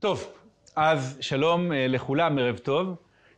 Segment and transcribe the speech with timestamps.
[0.00, 0.32] טוב,
[0.76, 2.96] אז שלום אה, לכולם, ערב טוב.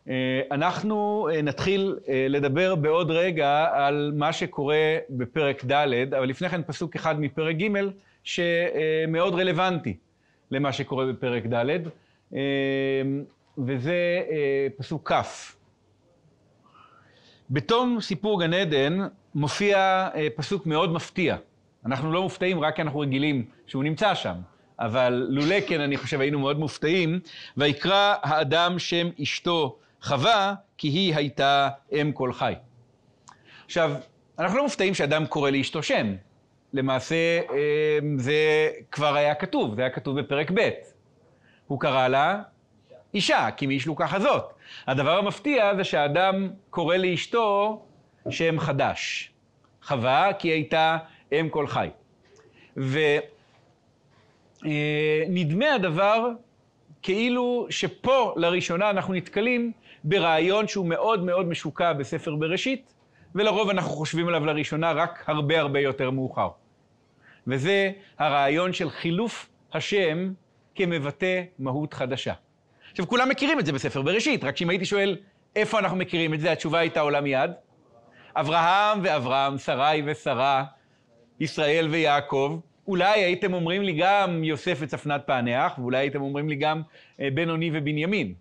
[0.09, 1.99] אה, אנחנו אה, נתחיל
[2.29, 7.69] לדבר בעוד רגע על מה שקורה בפרק ד', אבל לפני כן פסוק אחד מפרק ג',
[8.25, 9.97] שמאוד רלוונטי
[10.51, 11.81] למה שקורה בפרק ד',
[13.59, 14.21] וזה
[14.77, 15.55] פסוק כ'.
[17.51, 18.99] בתום סיפור גן עדן
[19.35, 21.37] מופיע פסוק מאוד מפתיע.
[21.87, 24.35] אנחנו לא מופתעים רק כי אנחנו רגילים שהוא נמצא שם.
[24.81, 27.21] אבל לולא כן, אני חושב, היינו מאוד מופתעים.
[27.57, 32.55] ויקרא האדם שם אשתו חווה, כי היא הייתה אם כל חי.
[33.65, 33.93] עכשיו,
[34.39, 36.15] אנחנו לא מופתעים שאדם קורא לאשתו שם.
[36.73, 40.71] למעשה, אמ, זה כבר היה כתוב, זה היה כתוב בפרק ב'.
[41.67, 42.43] הוא קרא לה
[43.15, 44.53] אישה, כי מי ישלו ככה זאת.
[44.87, 47.83] הדבר המפתיע זה שהאדם קורא לאשתו
[48.31, 49.31] שם חדש.
[49.83, 50.97] חווה, כי הייתה
[51.33, 51.89] אם כל חי.
[52.77, 52.99] ו...
[54.67, 56.29] אה, נדמה הדבר
[57.03, 59.73] כאילו שפה לראשונה אנחנו נתקלים
[60.05, 62.95] ברעיון שהוא מאוד מאוד משוקע בספר בראשית,
[63.35, 66.49] ולרוב אנחנו חושבים עליו לראשונה רק הרבה הרבה יותר מאוחר.
[67.47, 70.33] וזה הרעיון של חילוף השם
[70.75, 72.33] כמבטא מהות חדשה.
[72.91, 75.17] עכשיו, כולם מכירים את זה בספר בראשית, רק שאם הייתי שואל
[75.57, 77.51] איפה אנחנו מכירים את זה, התשובה הייתה עולה מיד.
[78.35, 80.65] אברהם ואברהם, שרי ושרה,
[81.41, 82.61] ישראל ויעקב,
[82.91, 86.83] אולי הייתם אומרים לי גם יוסף וצפנת פענח, ואולי הייתם אומרים לי גם
[87.21, 88.35] אה, בן-אוני ובנימין.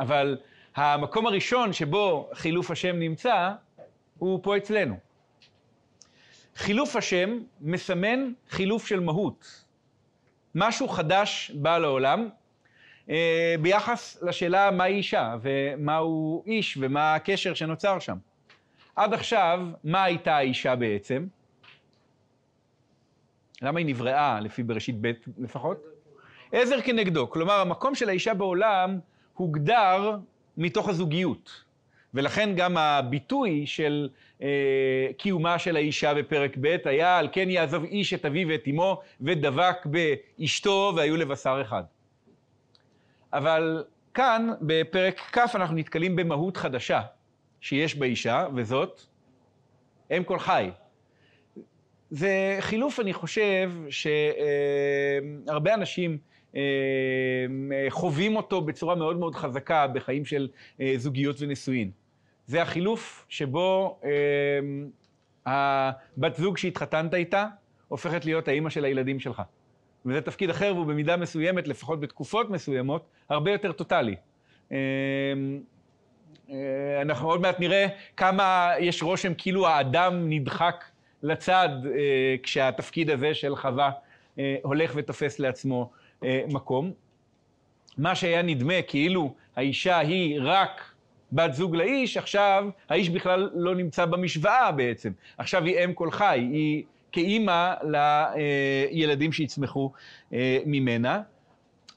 [0.00, 0.38] אבל
[0.76, 3.50] המקום הראשון שבו חילוף השם נמצא,
[4.18, 4.96] הוא פה אצלנו.
[6.56, 9.64] חילוף השם מסמן חילוף של מהות.
[10.54, 12.28] משהו חדש בא לעולם,
[13.10, 18.16] אה, ביחס לשאלה מהי אישה, ומהו איש, ומה הקשר שנוצר שם.
[18.96, 21.26] עד עכשיו, מה הייתה האישה בעצם?
[23.62, 25.84] למה היא נבראה, לפי בראשית ב' לפחות?
[26.52, 27.30] עזר כנגדו.
[27.30, 28.98] כלומר, המקום של האישה בעולם
[29.34, 30.16] הוגדר
[30.56, 31.64] מתוך הזוגיות.
[32.14, 34.08] ולכן גם הביטוי של
[34.42, 34.48] אה,
[35.18, 39.76] קיומה של האישה בפרק ב' היה על כן יעזוב איש את אביו ואת אמו ודבק
[39.86, 41.82] באשתו והיו לבשר אחד.
[43.32, 43.84] אבל
[44.14, 47.00] כאן בפרק כ' אנחנו נתקלים במהות חדשה
[47.60, 49.00] שיש באישה, וזאת
[50.16, 50.70] אם כל חי.
[52.12, 53.72] זה חילוף, אני חושב,
[55.48, 56.18] שהרבה אנשים
[56.56, 56.60] אה,
[57.88, 60.48] חווים אותו בצורה מאוד מאוד חזקה בחיים של
[60.80, 61.90] אה, זוגיות ונישואין.
[62.46, 64.10] זה החילוף שבו אה,
[65.46, 67.46] הבת זוג שהתחתנת איתה
[67.88, 69.42] הופכת להיות האימא של הילדים שלך.
[70.06, 74.16] וזה תפקיד אחר, והוא במידה מסוימת, לפחות בתקופות מסוימות, הרבה יותר טוטאלי.
[77.02, 77.86] אנחנו עוד מעט נראה
[78.16, 80.84] כמה יש רושם כאילו האדם נדחק
[81.22, 83.90] לצד אה, כשהתפקיד הזה של חווה
[84.38, 85.90] אה, הולך ותופס לעצמו
[86.24, 86.92] אה, מקום.
[87.98, 90.92] מה שהיה נדמה כאילו האישה היא רק
[91.32, 95.12] בת זוג לאיש, עכשיו האיש בכלל לא נמצא במשוואה בעצם.
[95.38, 99.92] עכשיו היא אם כל חי, היא כאימא לילדים שיצמחו
[100.32, 101.22] אה, ממנה.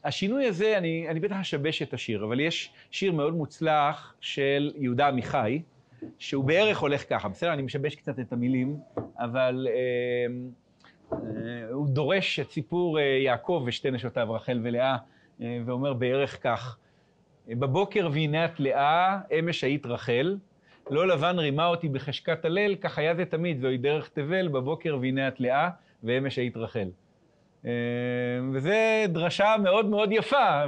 [0.03, 5.07] השינוי הזה, אני, אני בטח אשבש את השיר, אבל יש שיר מאוד מוצלח של יהודה
[5.07, 5.61] עמיחי,
[6.19, 7.53] שהוא בערך הולך ככה, בסדר?
[7.53, 8.77] אני משבש קצת את המילים,
[9.19, 9.75] אבל אה,
[11.13, 11.17] אה,
[11.71, 14.97] הוא דורש את סיפור אה, יעקב ושתי נשותיו, רחל ולאה,
[15.41, 16.77] אה, ואומר בערך כך:
[17.47, 20.37] בבוקר והנה את לאה, אמש היית רחל,
[20.89, 25.27] לא לבן רימה אותי בחשכת הלל, כך היה זה תמיד, זוהי דרך תבל, בבוקר והנה
[25.27, 25.69] את לאה,
[26.03, 26.89] ואמש היית רחל.
[27.65, 27.71] אה,
[28.53, 30.63] וזה דרשה מאוד מאוד יפה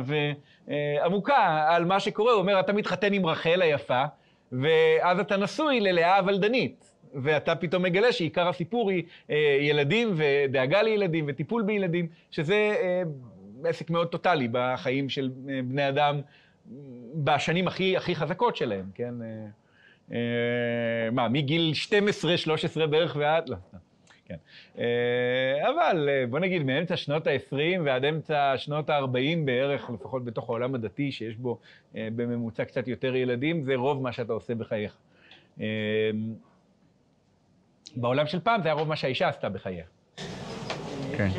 [0.68, 2.32] ועמוקה על מה שקורה.
[2.32, 4.04] הוא אומר, אתה מתחתן עם רחל היפה,
[4.52, 11.26] ואז אתה נשוי ללאה הוולדנית, ואתה פתאום מגלה שעיקר הסיפור היא אה, ילדים ודאגה לילדים
[11.28, 13.04] וטיפול בילדים, שזה אה,
[13.64, 16.22] עסק מאוד טוטאלי בחיים של אה, בני אדם
[17.16, 19.14] בשנים הכי, הכי חזקות שלהם, כן?
[19.22, 19.28] אה,
[20.12, 21.74] אה, מה, מגיל
[22.84, 23.50] 12-13 בערך ועד...
[23.50, 23.78] לא, סתם.
[24.28, 24.36] כן.
[24.78, 30.50] אה, אבל אה, בוא נגיד, מאמצע שנות ה-20 ועד אמצע שנות ה-40 בערך, לפחות בתוך
[30.50, 31.58] העולם הדתי, שיש בו
[31.96, 34.98] אה, בממוצע קצת יותר ילדים, זה רוב מה שאתה עושה בחייך.
[37.96, 39.86] בעולם של פעם זה היה רוב מה שהאישה עשתה בחייה.
[41.18, 41.30] כן.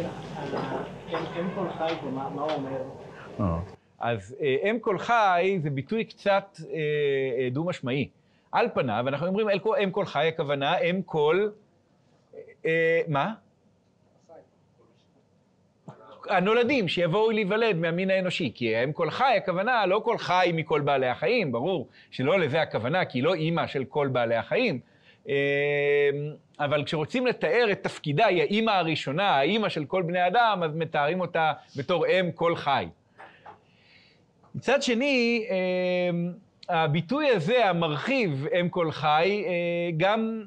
[1.10, 2.50] אם כל חי, מה הוא
[3.38, 3.62] אומר?
[3.98, 4.36] אז
[4.70, 6.58] אם כל חי זה ביטוי קצת
[7.52, 8.08] דו-משמעי.
[8.52, 9.48] על פניו, אנחנו אומרים
[9.82, 11.48] אם כל חי, הכוונה אם כל...
[12.66, 13.32] אה, מה?
[16.28, 21.06] הנולדים שיבואו להיוולד מהמין האנושי, כי הם כל חי, הכוונה לא כל חי מכל בעלי
[21.06, 24.80] החיים, ברור שלא לזה הכוונה, כי היא לא אימא של כל בעלי החיים.
[25.28, 25.34] אה,
[26.60, 31.20] אבל כשרוצים לתאר את תפקידה, היא האימא הראשונה, האימא של כל בני אדם, אז מתארים
[31.20, 32.86] אותה בתור אם כל חי.
[34.54, 35.46] מצד שני,
[36.68, 39.44] הביטוי הזה, המרחיב אם כל חי,
[39.96, 40.42] גם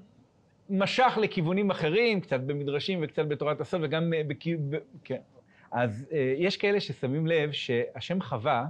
[0.72, 4.38] משך לכיוונים אחרים, קצת במדרשים וקצת בתורת הסוד, וגם בכ...
[5.04, 5.20] כן.
[5.72, 6.08] אז
[6.38, 8.66] יש כאלה ששמים לב שהשם חווה,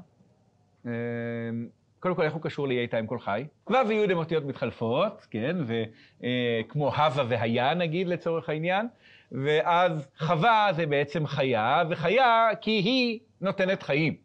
[1.99, 3.45] קודם כל, איך הוא קשור לאי הייתה עם כל חי?
[3.69, 5.57] ו' וי' הן אותיות מתחלפות, כן,
[6.19, 8.87] וכמו הווה והיה, נגיד, לצורך העניין,
[9.31, 14.15] ואז חווה זה בעצם חיה, וחיה כי היא נותנת חיים.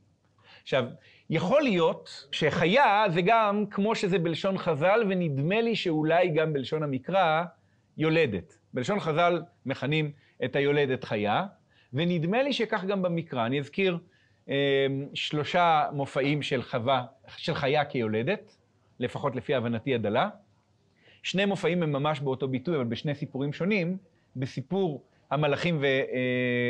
[0.62, 0.84] עכשיו,
[1.30, 7.44] יכול להיות שחיה זה גם, כמו שזה בלשון חז"ל, ונדמה לי שאולי גם בלשון המקרא,
[7.96, 8.58] יולדת.
[8.74, 10.10] בלשון חז"ל מכנים
[10.44, 11.46] את היולדת חיה,
[11.92, 13.46] ונדמה לי שכך גם במקרא.
[13.46, 13.98] אני אזכיר
[14.48, 14.54] אמ,
[15.14, 17.04] שלושה מופעים של חווה,
[17.36, 18.56] של חיה כיולדת,
[19.00, 20.28] לפחות לפי הבנתי הדלה.
[21.22, 23.96] שני מופעים הם ממש באותו ביטוי, אבל בשני סיפורים שונים.
[24.36, 25.82] בסיפור המלאכים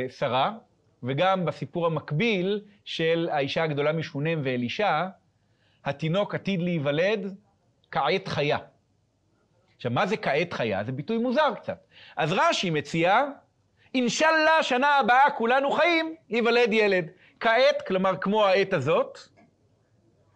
[0.08, 0.52] ושרה,
[1.02, 5.06] וגם בסיפור המקביל של האישה הגדולה משונם ואלישע,
[5.84, 7.34] התינוק עתיד להיוולד
[7.90, 8.58] כעת חיה.
[9.76, 10.84] עכשיו, מה זה כעת חיה?
[10.84, 11.78] זה ביטוי מוזר קצת.
[12.17, 13.25] אז רש"י מציע,
[13.94, 17.05] אינשאללה, שנה הבאה כולנו חיים, ייוולד ילד.
[17.40, 19.19] כעת, כלומר כמו העת הזאת,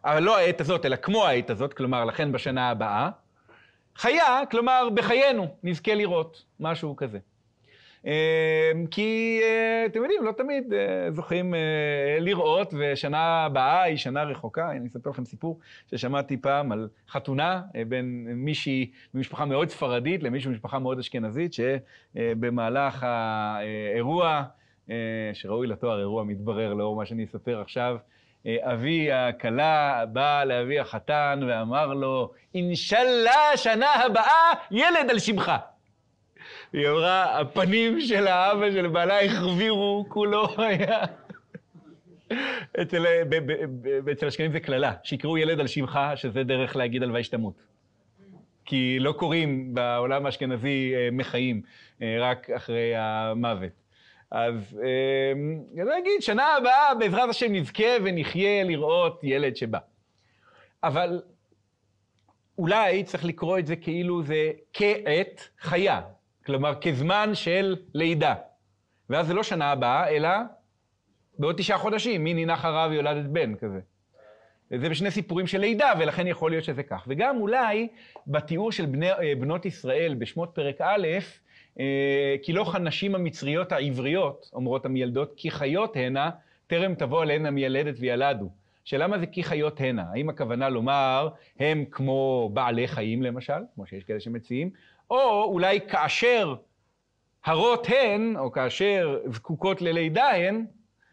[0.04, 3.10] אבל לא העת הזאת, אלא כמו העת הזאת, כלומר, לכן בשנה הבאה.
[3.96, 7.18] חיה, כלומר, בחיינו נזכה לראות, משהו כזה.
[8.04, 8.10] אמ,
[8.90, 11.60] כי אה, אתם יודעים, לא תמיד אה, זוכים אה,
[12.20, 14.70] לראות, ושנה הבאה היא שנה רחוקה.
[14.70, 15.58] אני אספר לכם סיפור
[15.90, 24.42] ששמעתי פעם על חתונה בין מישהי ממשפחה מאוד ספרדית למישהו ממשפחה מאוד אשכנזית, שבמהלך האירוע,
[25.32, 27.96] שראוי לתואר אירוע מתברר לאור מה שאני אספר עכשיו,
[28.46, 35.52] אבי הכלה בא לאבי החתן ואמר לו, אינשאללה, שנה הבאה, ילד על שמך.
[36.72, 41.04] היא אמרה, הפנים של האבא של בעלה החבירו, כולו היה...
[42.82, 43.06] אצל,
[44.12, 47.54] אצל השכנים זה קללה, שיקראו ילד על שמך, שזה דרך להגיד הלוואי שתמות.
[48.64, 51.62] כי לא קוראים בעולם האשכנזי אה, מחיים,
[52.02, 53.72] אה, רק אחרי המוות.
[54.30, 54.80] אז
[55.74, 59.78] אני אה, אגיד, שנה הבאה, בעזרת השם, נזכה ונחיה לראות ילד שבא.
[60.84, 61.22] אבל
[62.58, 66.00] אולי צריך לקרוא את זה כאילו זה כעת חיה,
[66.50, 68.34] כלומר כזמן של לידה.
[69.10, 70.28] ואז זה לא שנה הבאה, אלא
[71.38, 73.80] בעוד תשעה חודשים, מי נינה חרב יולדת בן כזה.
[74.70, 77.04] זה בשני סיפורים של לידה, ולכן יכול להיות שזה כך.
[77.08, 77.88] וגם אולי
[78.26, 81.06] בתיאור של בני, אה, בנות ישראל בשמות פרק א',
[81.80, 86.30] אה, כי לא הנשים המצריות העבריות, אומרות המיילדות, כי חיות הנה,
[86.66, 88.50] טרם תבוא עליהן המיילדת וילדו.
[88.84, 90.04] שלמה זה כי חיות הנה?
[90.12, 94.70] האם הכוונה לומר, הם כמו בעלי חיים למשל, כמו שיש כאלה שמציעים,
[95.10, 96.54] או אולי כאשר
[97.44, 100.64] הרות הן, או כאשר זקוקות ללידה הן,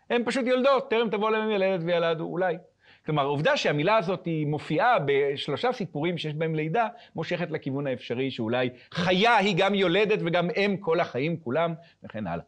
[0.10, 2.58] הן פשוט יולדות, טרם תבוא להם ילדת וילדו, אולי.
[3.06, 8.70] כלומר, העובדה שהמילה הזאת היא מופיעה בשלושה סיפורים שיש בהם לידה, מושכת לכיוון האפשרי שאולי
[8.92, 11.74] חיה היא גם יולדת וגם אם כל החיים כולם,
[12.04, 12.44] וכן הלאה.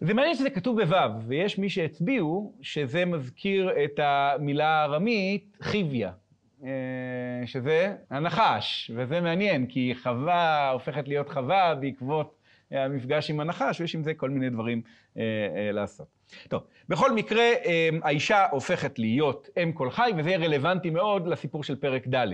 [0.00, 0.96] זה מעניין שזה כתוב בו',
[1.26, 6.12] ויש מי שהצביעו שזה מזכיר את המילה הארמית חיביה,
[7.46, 12.38] שזה הנחש, וזה מעניין, כי חווה הופכת להיות חווה בעקבות
[12.70, 14.82] המפגש עם הנחש, ויש עם זה כל מיני דברים
[15.16, 15.22] אה,
[15.56, 16.06] אה, לעשות.
[16.48, 21.64] טוב, בכל מקרה, אה, האישה הופכת להיות אם כל חי, וזה יהיה רלוונטי מאוד לסיפור
[21.64, 22.26] של פרק ד'.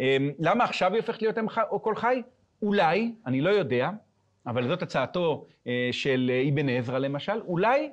[0.00, 2.22] אה, למה עכשיו היא הופכת להיות אם או כל חי?
[2.62, 3.90] אולי, אני לא יודע,
[4.46, 7.90] אבל זאת הצעתו אה, של אבן עזרא למשל, אולי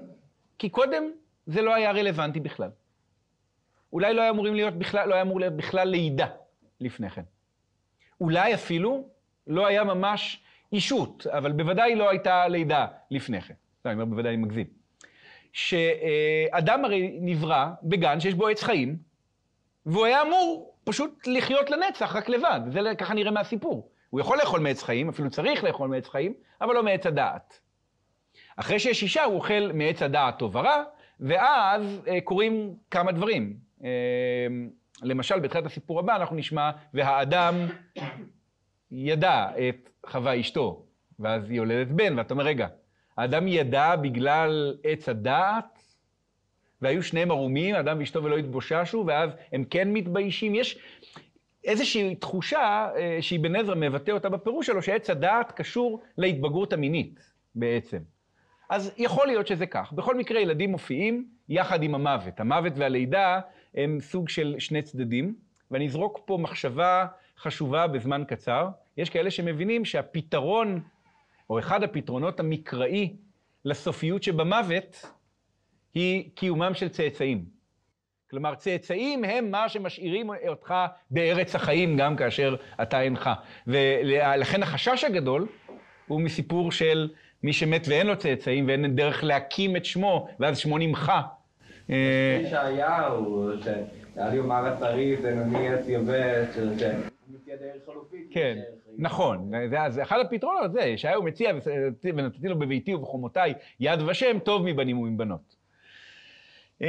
[0.59, 1.03] כי קודם
[1.45, 2.69] זה לא היה רלוונטי בכלל.
[3.93, 6.27] אולי לא היה, אמורים להיות בכלל, לא היה אמור להיות בכלל לידה
[6.79, 7.21] לפני כן.
[8.21, 9.07] אולי אפילו
[9.47, 13.53] לא היה ממש אישות, אבל בוודאי לא הייתה לידה לפני כן.
[13.85, 14.67] לא, אני אומר בוודאי אני מגזים.
[15.53, 18.97] שאדם הרי נברא בגן שיש בו עץ חיים,
[19.85, 22.61] והוא היה אמור פשוט לחיות לנצח, רק לבד.
[22.67, 23.89] זה ככה נראה מהסיפור.
[24.09, 27.59] הוא יכול לאכול מעץ חיים, אפילו צריך לאכול מעץ חיים, אבל לא מעץ הדעת.
[28.55, 30.83] אחרי שיש אישה, הוא אוכל מעץ הדעת טוב ורע,
[31.19, 33.57] ואז אה, קורים כמה דברים.
[33.83, 33.89] אה,
[35.03, 37.55] למשל, בתחילת הסיפור הבא אנחנו נשמע, והאדם
[38.91, 40.85] ידע את חווה אשתו,
[41.19, 42.67] ואז היא יולדת בן, ואתה אומר, רגע,
[43.17, 45.79] האדם ידע בגלל עץ הדעת,
[46.81, 50.55] והיו שניהם ערומים, אדם ואשתו ולא התבוששו, ואז הם כן מתביישים.
[50.55, 50.79] יש
[51.63, 57.19] איזושהי תחושה אה, שאבן עזרא מבטא אותה בפירוש שלו, שעץ הדעת קשור להתבגרות המינית
[57.55, 57.97] בעצם.
[58.69, 59.93] אז יכול להיות שזה כך.
[59.93, 62.39] בכל מקרה, ילדים מופיעים יחד עם המוות.
[62.39, 63.39] המוות והלידה
[63.75, 65.35] הם סוג של שני צדדים,
[65.71, 67.05] ואני אזרוק פה מחשבה
[67.37, 68.67] חשובה בזמן קצר.
[68.97, 70.81] יש כאלה שמבינים שהפתרון,
[71.49, 73.15] או אחד הפתרונות המקראי
[73.65, 75.05] לסופיות שבמוות,
[75.93, 77.45] היא קיומם של צאצאים.
[78.29, 80.73] כלומר, צאצאים הם מה שמשאירים אותך
[81.11, 83.29] בארץ החיים גם כאשר אתה אינך.
[83.67, 85.47] ולכן החשש הגדול
[86.07, 87.09] הוא מסיפור של
[87.43, 91.21] מי שמת ואין לו צאצאים ואין דרך להקים את שמו, ואז שמו נמחה.
[91.89, 96.57] ישעיהו, שאל יאמר הצריף, ונוני עץ יבש,
[98.31, 98.59] כן,
[98.97, 99.51] נכון.
[99.89, 101.51] זה אחד הפתרונות, זה, ישעיהו מציע,
[102.03, 105.55] ונתתי לו בביתי ובחומותיי יד ושם, טוב מבנים ומבנות.
[106.81, 106.87] אמ,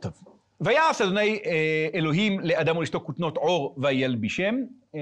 [0.00, 0.37] טוב.
[0.60, 4.54] ויעש אדוני אה, אלוהים לאדם ולאשתו כותנות עור וילבישם.
[4.94, 5.00] אמ,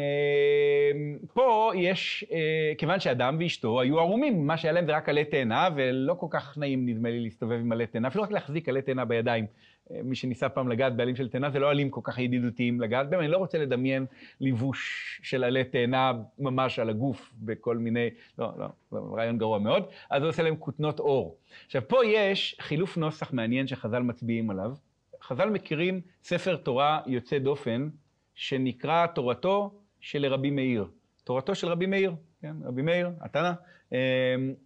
[1.35, 5.69] פה יש, אה, כיוון שאדם ואשתו היו ערומים, מה שהיה להם זה רק עלי תאנה,
[5.77, 9.05] ולא כל כך נעים נדמה לי להסתובב עם עלי תאנה, אפילו רק להחזיק עלי תאנה
[9.05, 9.47] בידיים.
[9.91, 13.11] אה, מי שניסה פעם לגעת בעלים של תאנה, זה לא עלים כל כך ידידותיים לגעת
[13.11, 13.21] בהם.
[13.21, 14.07] אני לא רוצה לדמיין
[14.41, 18.09] לבוש של עלי תאנה ממש על הגוף בכל מיני,
[18.39, 19.85] לא, לא, לא, רעיון גרוע מאוד.
[20.11, 21.37] אז הוא עושה להם כותנות עור.
[21.67, 24.73] עכשיו, פה יש חילוף נוסח מעניין שחז"ל מצביעים עליו.
[25.27, 27.89] חז"ל מכירים ספר תורה יוצא דופן,
[28.35, 30.89] שנקרא תורתו של רבי מאיר.
[31.25, 33.53] תורתו של רבי מאיר, כן, רבי מאיר, התנא,
[33.93, 33.99] אה,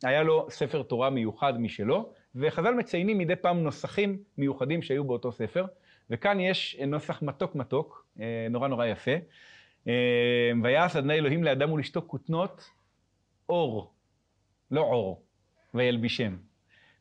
[0.05, 5.67] היה לו ספר תורה מיוחד משלו, וחז"ל מציינים מדי פעם נוסחים מיוחדים שהיו באותו ספר,
[6.11, 9.14] וכאן יש נוסח מתוק מתוק, אה, נורא נורא יפה.
[9.88, 12.71] אה, ויעש אדוני אלוהים לאדם ולאשתו כותנות
[13.49, 13.93] אור,
[14.71, 15.23] לא עור,
[15.75, 16.37] וילבישם.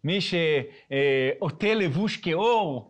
[0.04, 2.89] מי שעוטה לבוש כאור,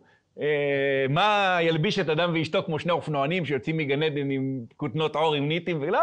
[1.08, 5.48] מה ילביש את אדם ואשתו כמו שני אופנוענים שיוצאים מגן עדן עם כותנות עור עם
[5.48, 6.00] ניטים, ולא,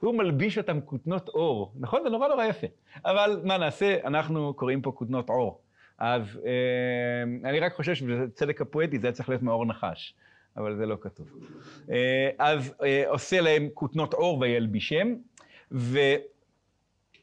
[0.00, 1.72] הוא מלביש אותם כותנות עור.
[1.80, 2.00] נכון?
[2.02, 2.66] זה נורא נורא יפה.
[3.04, 3.96] אבל מה נעשה?
[4.04, 5.60] אנחנו קוראים פה כותנות עור.
[5.98, 10.14] אז אה, אני רק חושב שבצדק הפואטי זה היה צריך להיות מאור נחש,
[10.56, 11.26] אבל זה לא כתוב.
[11.90, 15.14] אה, אז אה, עושה להם כותנות עור וילבישם,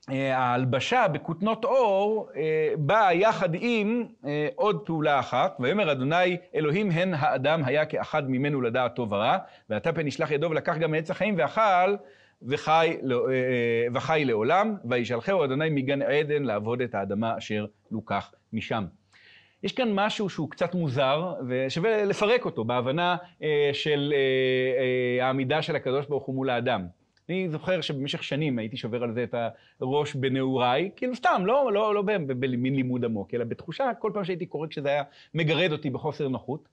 [0.07, 7.13] וההלבשה בכותנות עור אה, באה יחד עם אה, עוד פעולה אחת, ויאמר אדוני אלוהים הן
[7.13, 9.37] האדם היה כאחד ממנו לדעת טוב ורע,
[9.69, 11.95] ואתה פן ישלח ידו ולקח גם מעץ החיים ואכל
[12.41, 13.27] וחי, לא,
[13.93, 18.85] וחי לעולם, וישלחהו אדוני מגן עדן לעבוד את האדמה אשר לוקח משם.
[19.65, 24.19] יש כאן משהו שהוא קצת מוזר, ושווה לפרק אותו בהבנה אה, של אה,
[25.19, 26.87] אה, העמידה של הקדוש ברוך הוא מול האדם.
[27.29, 29.35] אני זוכר שבמשך שנים הייתי שובר על זה את
[29.81, 34.45] הראש בנעוריי, כאילו סתם, לא, לא, לא במין לימוד עמוק, אלא בתחושה, כל פעם שהייתי
[34.45, 35.03] קורא כשזה היה
[35.33, 36.69] מגרד אותי בחוסר נוחות.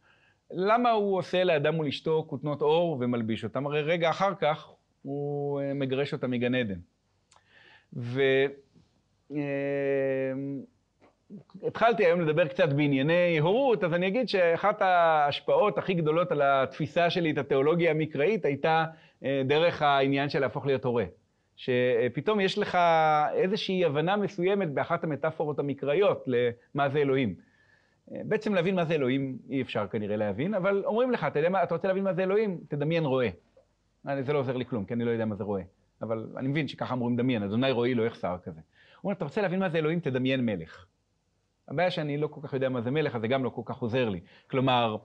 [0.50, 3.66] למה הוא עושה לאדם מול אשתו כותנות עור ומלביש אותם?
[3.66, 4.70] הרי רגע אחר כך
[5.02, 6.78] הוא אה, מגרש אותם מגן עדן.
[7.96, 8.22] ו...
[9.34, 10.32] אה,
[11.66, 17.10] התחלתי היום לדבר קצת בענייני הורות, אז אני אגיד שאחת ההשפעות הכי גדולות על התפיסה
[17.10, 18.84] שלי את התיאולוגיה המקראית הייתה
[19.44, 21.04] דרך העניין של להפוך להיות הורה.
[21.56, 22.78] שפתאום יש לך
[23.34, 27.34] איזושהי הבנה מסוימת באחת המטאפורות המקראיות למה זה אלוהים.
[28.12, 31.48] אה, בעצם להבין מה זה אלוהים אי אפשר כנראה להבין, אבל אומרים לך, אתה יודע
[31.48, 32.60] מה, אתה רוצה להבין מה זה אלוהים?
[32.68, 33.28] תדמיין רועה.
[34.08, 35.62] אה, זה לא עוזר לי כלום, כי אני לא יודע מה זה רועה.
[36.02, 38.60] אבל אני מבין שככה אמורים לדמיין, אדוני רועי לא יחסר כזה.
[38.60, 40.00] הוא אומר, אתה רוצה להבין מה זה אלוהים?
[40.00, 40.86] תדמיין מלך.
[41.68, 43.78] הבעיה שאני לא כל כך יודע מה זה מלך, אז זה גם לא כל כך
[43.78, 44.20] עוזר לי.
[44.50, 44.96] כלומר,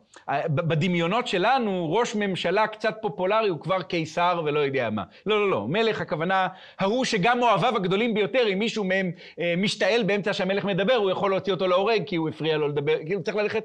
[0.50, 5.04] בדמיונות שלנו, ראש ממשלה קצת פופולרי הוא כבר קיסר ולא יודע מה.
[5.26, 5.68] לא, לא, לא.
[5.68, 6.48] מלך, הכוונה,
[6.80, 11.32] ההוא שגם אוהביו הגדולים ביותר, אם מישהו מהם אה, משתעל באמצע שהמלך מדבר, הוא יכול
[11.32, 13.64] להוציא אותו להורג כי הוא הפריע לו לדבר, כאילו צריך ללכת...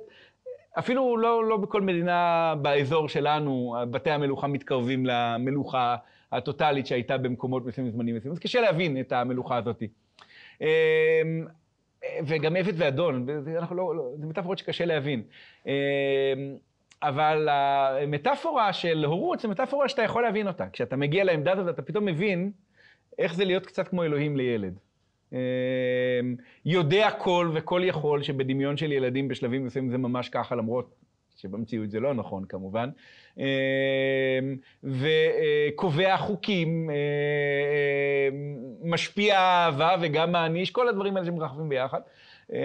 [0.78, 5.96] אפילו לא, לא בכל מדינה באזור שלנו, בתי המלוכה מתקרבים למלוכה
[6.32, 8.32] הטוטאלית שהייתה במקומות מסוימים זמנים מסוימים.
[8.32, 9.82] אז קשה להבין את המלוכה הזאת.
[12.26, 13.26] וגם עבד ואדון,
[13.58, 15.22] אנחנו לא, לא, זה מטאפורות שקשה להבין.
[15.66, 15.72] אמ,
[17.02, 20.66] אבל המטאפורה של הורות זה מטאפורה שאתה יכול להבין אותה.
[20.72, 22.52] כשאתה מגיע לעמדה הזאת, אתה פתאום מבין
[23.18, 24.78] איך זה להיות קצת כמו אלוהים לילד.
[25.32, 25.38] אמ,
[26.64, 30.94] יודע כל וכל יכול, שבדמיון של ילדים בשלבים מסוימים זה ממש ככה, למרות
[31.36, 32.90] שבמציאות זה לא נכון כמובן,
[33.38, 33.44] אמ,
[34.82, 36.96] וקובע חוקים, אמ,
[38.90, 42.00] משפיע אהבה וגם מעניש, כל הדברים האלה שמרחבים ביחד.
[42.52, 42.56] אמ,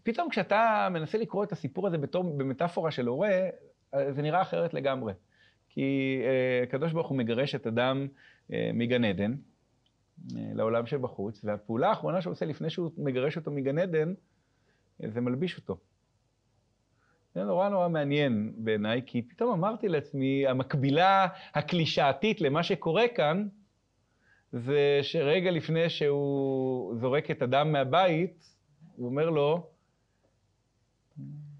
[0.00, 3.48] ופתאום כשאתה מנסה לקרוא את הסיפור הזה בתור, במטאפורה של הורה,
[4.10, 5.12] זה נראה אחרת לגמרי.
[5.74, 8.06] כי אה, הקדוש ברוך הוא מגרש את אדם
[8.52, 9.34] אה, מגן עדן,
[10.36, 14.14] אה, לעולם שבחוץ, והפעולה האחרונה שהוא עושה לפני שהוא מגרש אותו מגן עדן,
[14.98, 15.76] זה מלביש אותו.
[17.34, 23.46] זה נורא נורא מעניין בעיניי, כי פתאום אמרתי לעצמי, המקבילה הקלישאתית למה שקורה כאן,
[24.52, 28.50] זה שרגע לפני שהוא זורק את הדם מהבית,
[28.96, 29.66] הוא אומר לו,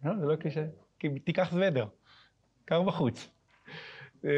[0.04, 0.64] לא, זה לא קלישאה,
[1.24, 1.86] תיקח סוודר,
[2.64, 3.30] קר בחוץ.
[4.24, 4.30] אמ,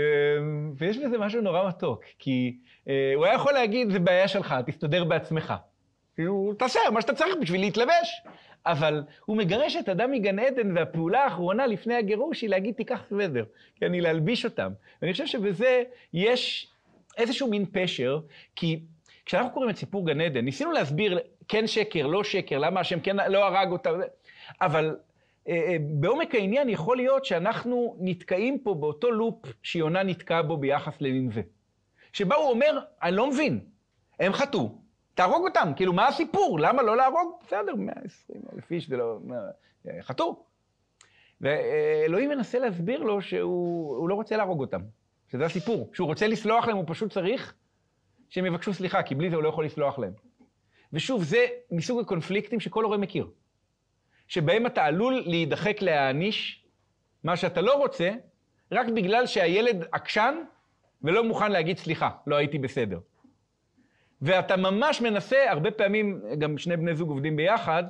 [0.77, 5.05] ויש בזה משהו נורא מתוק, כי אה, הוא היה יכול להגיד, זה בעיה שלך, תסתדר
[5.05, 5.55] בעצמך.
[6.15, 8.23] כאילו, תעשה מה שאתה צריך בשביל להתלבש.
[8.67, 13.45] אבל הוא מגרש את אדם מגן עדן, והפעולה האחרונה לפני הגירוש היא להגיד, תיקח סוודר,
[13.83, 14.73] אני להלביש אותם.
[15.03, 15.83] ואני חושב שבזה
[16.13, 16.73] יש
[17.17, 18.21] איזשהו מין פשר,
[18.57, 18.81] כי
[19.27, 21.19] כשאנחנו קוראים את סיפור גן עדן, ניסינו להסביר
[21.49, 23.91] כן שקר, לא שקר, למה השם כן לא הרג אותם,
[24.61, 24.97] אבל
[25.49, 31.01] אה, אה, בעומק העניין יכול להיות שאנחנו נתקעים פה באותו לופ שיונה נתקע בו ביחס
[31.01, 31.43] לנינווה.
[32.13, 33.61] שבה הוא אומר, אני לא מבין,
[34.21, 34.86] הם חטאו,
[35.17, 36.61] תהרוג אותם, כאילו, מה הסיפור?
[36.61, 37.33] למה לא להרוג?
[37.47, 39.19] בסדר, 120 אלף איש, זה לא...
[39.89, 40.37] אה, חטאו.
[41.41, 44.81] ואלוהים מנסה להסביר לו שהוא לא רוצה להרוג אותם,
[45.29, 45.91] שזה הסיפור.
[45.93, 47.55] שהוא רוצה לסלוח להם, הוא פשוט צריך
[48.29, 50.13] שהם יבקשו סליחה, כי בלי זה הוא לא יכול לסלוח להם.
[50.93, 53.31] ושוב, זה מסוג הקונפליקטים שכל הורה מכיר.
[54.29, 56.65] שבהם אתה עלול להידחק להעניש
[57.25, 58.11] מה שאתה לא רוצה,
[58.73, 60.35] רק בגלל שהילד עקשן
[61.03, 62.99] ולא מוכן להגיד סליחה, לא הייתי בסדר.
[64.23, 67.85] ואתה ממש מנסה, הרבה פעמים, גם שני בני זוג עובדים ביחד,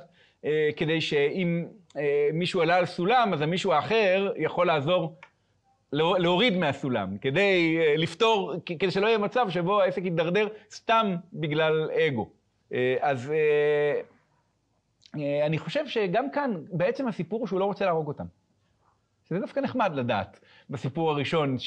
[0.45, 1.65] אה, כדי שאם
[1.97, 5.15] אה, מישהו עלה על סולם, אז המישהו האחר יכול לעזור
[5.93, 11.89] לא, להוריד מהסולם, כדי אה, לפתור, כדי שלא יהיה מצב שבו העסק יידרדר סתם בגלל
[11.91, 12.29] אגו.
[12.73, 14.01] אה, אז אה,
[15.19, 18.25] אה, אני חושב שגם כאן, בעצם הסיפור הוא שהוא לא רוצה להרוג אותם.
[19.29, 21.57] שזה דווקא נחמד לדעת בסיפור הראשון,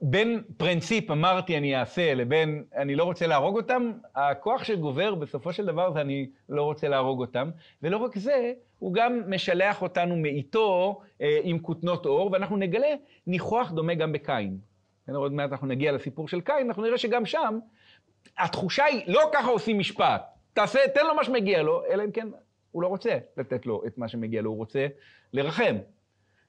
[0.00, 5.66] שבין פרינציפ אמרתי אני אעשה לבין אני לא רוצה להרוג אותם, הכוח שגובר בסופו של
[5.66, 7.50] דבר זה אני לא רוצה להרוג אותם.
[7.82, 12.94] ולא רק זה, הוא גם משלח אותנו מאיתו אה, עם כותנות אור, ואנחנו נגלה
[13.26, 14.58] ניחוח דומה גם בקין.
[15.14, 17.58] עוד מעט אנחנו נגיע לסיפור של קין, אנחנו נראה שגם שם
[18.38, 20.22] התחושה היא, לא ככה עושים משפט.
[20.52, 22.28] תעשה, תן לו מה שמגיע לו, אלא אם כן
[22.70, 24.86] הוא לא רוצה לתת לו את מה שמגיע לו, הוא רוצה
[25.32, 25.76] לרחם.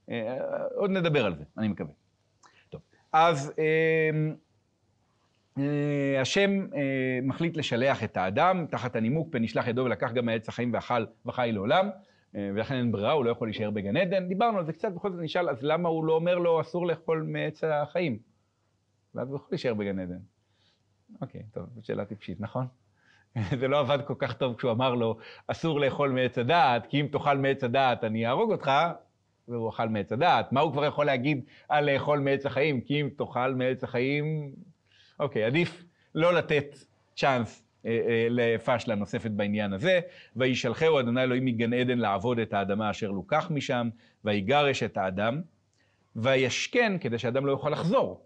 [0.09, 0.37] אה,
[0.75, 2.00] עוד נדבר על זה, אני מקווה.
[3.13, 4.09] אז אה,
[5.57, 6.67] אה, השם
[7.23, 11.49] מחליט לשלח את האדם תחת הנימוק, פן ישלח ידו ולקח גם מעץ החיים ואכל וחי
[11.53, 11.89] לעולם,
[12.33, 14.27] ולכן אין ברירה, הוא לא יכול להישאר בגן עדן.
[14.27, 17.21] דיברנו על זה קצת, בכל זאת נשאל, אז למה הוא לא אומר לו אסור לאכול
[17.27, 18.19] מעץ החיים?
[19.15, 20.19] ואז הוא יכול להישאר בגן עדן.
[21.21, 22.67] אוקיי, טוב, זו שאלה טיפשית, נכון?
[23.59, 27.07] זה לא עבד כל כך טוב כשהוא אמר לו, אסור לאכול מעץ הדעת, כי אם
[27.11, 28.71] תאכל מעץ הדעת אני אהרוג אותך,
[29.47, 30.51] והוא אכל מעץ הדעת.
[30.51, 32.81] מה הוא כבר יכול להגיד על לאכול מעץ החיים?
[32.81, 34.51] כי אם תאכל מעץ החיים...
[35.19, 35.83] אוקיי, עדיף
[36.15, 36.77] לא לתת
[37.15, 39.99] צ'אנס אה, אה, לפשלה נוספת בעניין הזה.
[40.35, 43.89] וישלחהו אדוני אלוהים מגן עדן לעבוד את האדמה אשר לוקח משם,
[44.25, 45.41] ויגרש את האדם,
[46.15, 48.25] וישכן כדי שאדם לא יוכל לחזור.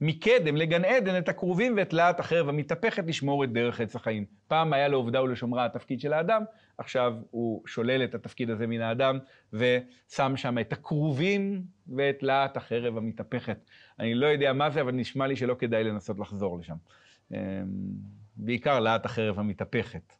[0.00, 4.24] מקדם לגן עדן את הכרובים ואת להט החרב המתהפכת לשמור את דרך עץ החיים.
[4.48, 6.42] פעם היה לעובדה ולשומרה התפקיד של האדם,
[6.78, 9.18] עכשיו הוא שולל את התפקיד הזה מן האדם
[9.52, 11.62] ושם שם את הכרובים
[11.96, 13.58] ואת להט החרב המתהפכת.
[13.98, 16.76] אני לא יודע מה זה, אבל נשמע לי שלא כדאי לנסות לחזור לשם.
[17.32, 17.38] אמ,
[18.36, 20.12] בעיקר להט החרב המתהפכת.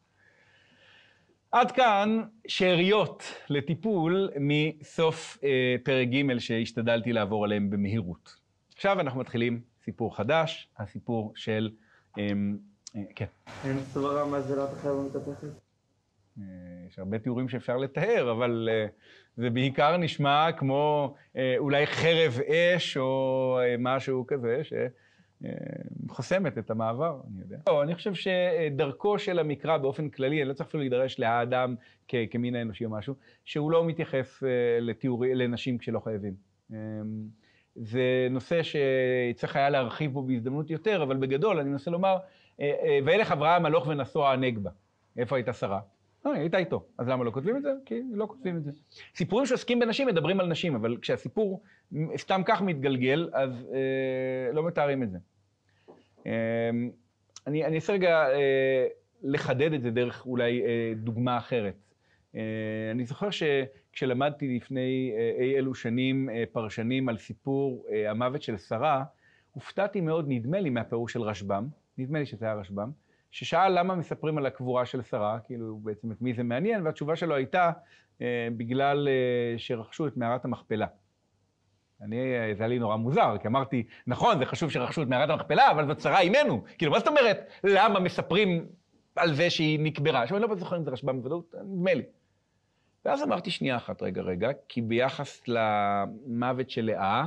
[1.53, 8.37] עד כאן שאריות לטיפול מסוף אה, פרק ג' שהשתדלתי לעבור עליהם במהירות.
[8.75, 11.71] עכשיו אנחנו מתחילים סיפור חדש, הסיפור של...
[12.19, 12.59] אמ,
[12.97, 13.27] אה, כן.
[13.65, 15.49] אין סברה מה זה לאט אחר מתהפכת?
[16.39, 16.45] אה,
[16.89, 18.87] יש הרבה תיאורים שאפשר לתאר, אבל אה,
[19.37, 21.15] זה בעיקר נשמע כמו
[21.59, 24.63] אולי חרב אש או משהו כזה,
[26.09, 27.59] שחוסמת את המעבר, אני יודע.
[27.67, 31.75] לא, אני חושב שדרכו של המקרא באופן כללי, אני לא צריך אפילו להידרש לאדם
[32.09, 33.15] כמין האנושי או משהו,
[33.45, 34.43] שהוא לא מתייחס
[34.81, 36.35] לתיאורי, לנשים כשלא חייבים.
[37.75, 42.17] זה נושא שצריך היה להרחיב בו בהזדמנות יותר, אבל בגדול אני מנסה לומר,
[42.61, 44.71] אה, אה, וילך אברהם הלוך ונסוע הנגבה.
[45.17, 45.81] איפה הייתה שרה?
[46.25, 46.87] לא, היא הייתה איתו.
[46.99, 47.73] אז למה לא כותבים את זה?
[47.85, 48.71] כי לא כותבים את זה.
[49.15, 51.63] סיפורים שעוסקים בנשים מדברים על נשים, אבל כשהסיפור
[52.17, 55.19] סתם כך מתגלגל, אז אה, לא מתארים את זה.
[56.27, 56.71] אה,
[57.47, 58.87] אני, אני אנסה רגע אה,
[59.23, 61.90] לחדד את זה דרך אולי אה, דוגמה אחרת.
[62.37, 62.41] אה,
[62.91, 69.05] אני זוכר שכשלמדתי לפני אה, אי אלו שנים אה, פרשנים על סיפור המוות של שרה,
[69.53, 72.91] הופתעתי מאוד, נדמה לי, מהפירוש של רשב"ם, נדמה לי שזה היה רשב"ם,
[73.31, 77.35] ששאל למה מספרים על הקבורה של שרה, כאילו בעצם את מי זה מעניין, והתשובה שלו
[77.35, 77.71] הייתה
[78.57, 79.09] בגלל
[79.57, 80.87] שרכשו את מערת המכפלה.
[82.03, 82.17] אני,
[82.57, 85.87] זה היה לי נורא מוזר, כי אמרתי, נכון, זה חשוב שרכשו את מערת המכפלה, אבל
[85.87, 86.65] זאת שרה אימנו.
[86.79, 88.67] כאילו, מה זאת אומרת, למה מספרים
[89.17, 90.23] על זה שהיא נקברה?
[90.23, 92.03] עכשיו, אני לא זוכר אם זה רשב"ם בוודאות, נדמה לי.
[93.05, 97.25] ואז אמרתי שנייה אחת, רגע, רגע, כי ביחס למוות של לאה,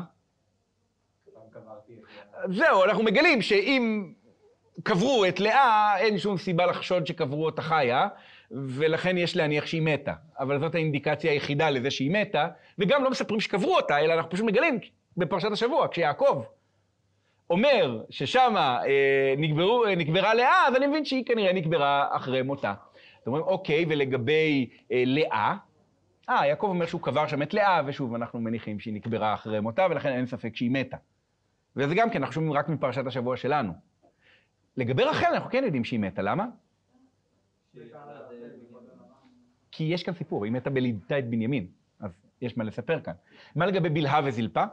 [2.50, 4.14] זהו, אנחנו מגלים שאם
[4.84, 8.08] קברו את לאה, אין שום סיבה לחשוד שקברו אותה חיה,
[8.52, 10.14] ולכן יש להניח שהיא מתה.
[10.40, 12.48] אבל זאת האינדיקציה היחידה לזה שהיא מתה,
[12.80, 14.80] וגם לא מספרים שקברו אותה, אלא אנחנו פשוט מגלים
[15.18, 16.44] בפרשת השבוע, כשיעקב
[17.50, 22.74] אומר ששמה אה, נקברו, נקברה לאה, אז אני מבין שהיא כנראה נקברה אחרי מותה.
[23.24, 25.58] אתם אומרים, אוקיי, ולגבי אה, לאה?
[26.30, 29.88] אה, יעקב אומר שהוא קבר שם את לאה, ושוב, אנחנו מניחים שהיא נקברה אחרי מותה,
[29.92, 30.98] ולכן אין ספק שהיא מתה.
[31.76, 33.74] וזה גם כן, אנחנו שומעים רק מפרשת השבוע שלנו.
[34.78, 36.46] לגבי רחל, אנחנו כן יודעים שהיא מתה, למה?
[39.72, 41.68] כי יש כאן סיפור, היא מתה בלידתה את בנימין,
[42.00, 43.14] אז יש מה לספר כאן.
[43.56, 44.64] מה לגבי בלהה וזלפה?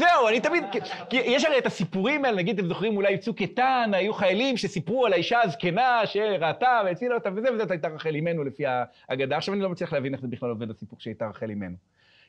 [0.00, 0.64] זהו, אני תמיד,
[1.10, 5.06] כי יש הרי את הסיפורים האלה, נגיד, אתם זוכרים אולי צוק איתן, היו חיילים שסיפרו
[5.06, 8.64] על האישה הזקנה שראתה והצילה אותה וזה, וזאת הייתה רחל אימנו לפי
[9.08, 9.36] האגדה.
[9.36, 11.76] עכשיו אני לא מצליח להבין איך זה בכלל עובד הסיפור שהייתה רחל אימנו.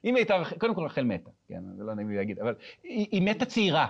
[0.05, 3.07] אם הייתה רחל, קודם כל רחל מתה, כן, זה לא נעים לי להגיד, אבל היא,
[3.11, 3.87] היא מתה צעירה.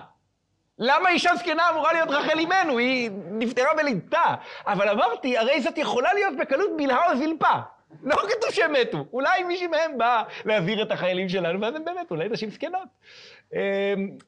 [0.78, 2.78] למה אישה זקנה אמורה להיות רחל אימנו?
[2.78, 4.34] היא נפטרה בלידתה.
[4.66, 7.58] אבל אמרתי, הרי זאת יכולה להיות בקלות בלהה או זלפה.
[8.02, 9.06] לא כתוב שהם מתו.
[9.12, 12.88] אולי מישהי מהם בא להעביר את החיילים שלנו, ואז הם באמת אולי נשים זקנות.
[13.52, 13.58] אמ,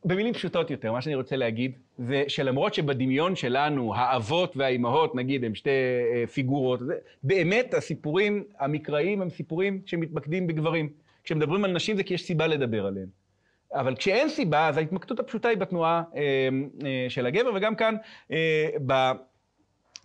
[0.04, 5.54] במילים פשוטות יותר, מה שאני רוצה להגיד, זה שלמרות שבדמיון שלנו, האבות והאימהות, נגיד, הם
[5.54, 6.80] שתי אה, פיגורות,
[7.22, 10.88] באמת הסיפורים המקראיים הם סיפורים שמתמקדים בגברים.
[11.24, 13.24] כשמדברים על נשים זה כי יש סיבה לדבר עליהם.
[13.74, 16.48] אבל כשאין סיבה, אז ההתמקדות הפשוטה היא בתנועה אה,
[16.84, 17.94] אה, של הגבר, וגם כאן
[18.32, 18.68] אה,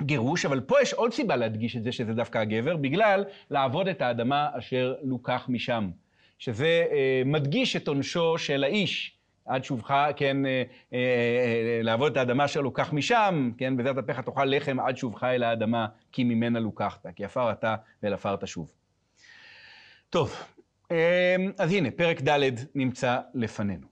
[0.01, 4.01] בגירוש, אבל פה יש עוד סיבה להדגיש את זה, שזה דווקא הגבר, בגלל לעבוד את
[4.01, 5.89] האדמה אשר לוקח משם.
[6.39, 9.15] שזה אה, מדגיש את עונשו של האיש.
[9.45, 14.45] עד שובך, כן, אה, אה, לעבוד את האדמה אשר לוקח משם, כן, בזרת אפיך תאכל
[14.45, 18.71] לחם עד שובך אל האדמה, כי ממנה לוקחת, כי עפר אתה ואל עפר תשוב.
[20.09, 20.35] טוב,
[21.57, 23.87] אז הנה, פרק ד' נמצא לפנינו.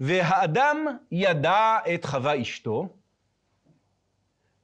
[0.00, 2.88] והאדם ידע את חווה אשתו,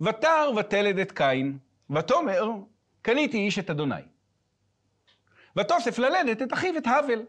[0.01, 1.59] ותר ותלד את קין,
[1.90, 2.51] ותאמר,
[3.03, 4.15] קניתי איש את אדוני.
[5.57, 7.23] ותוסף ללדת את אחיו את האבל.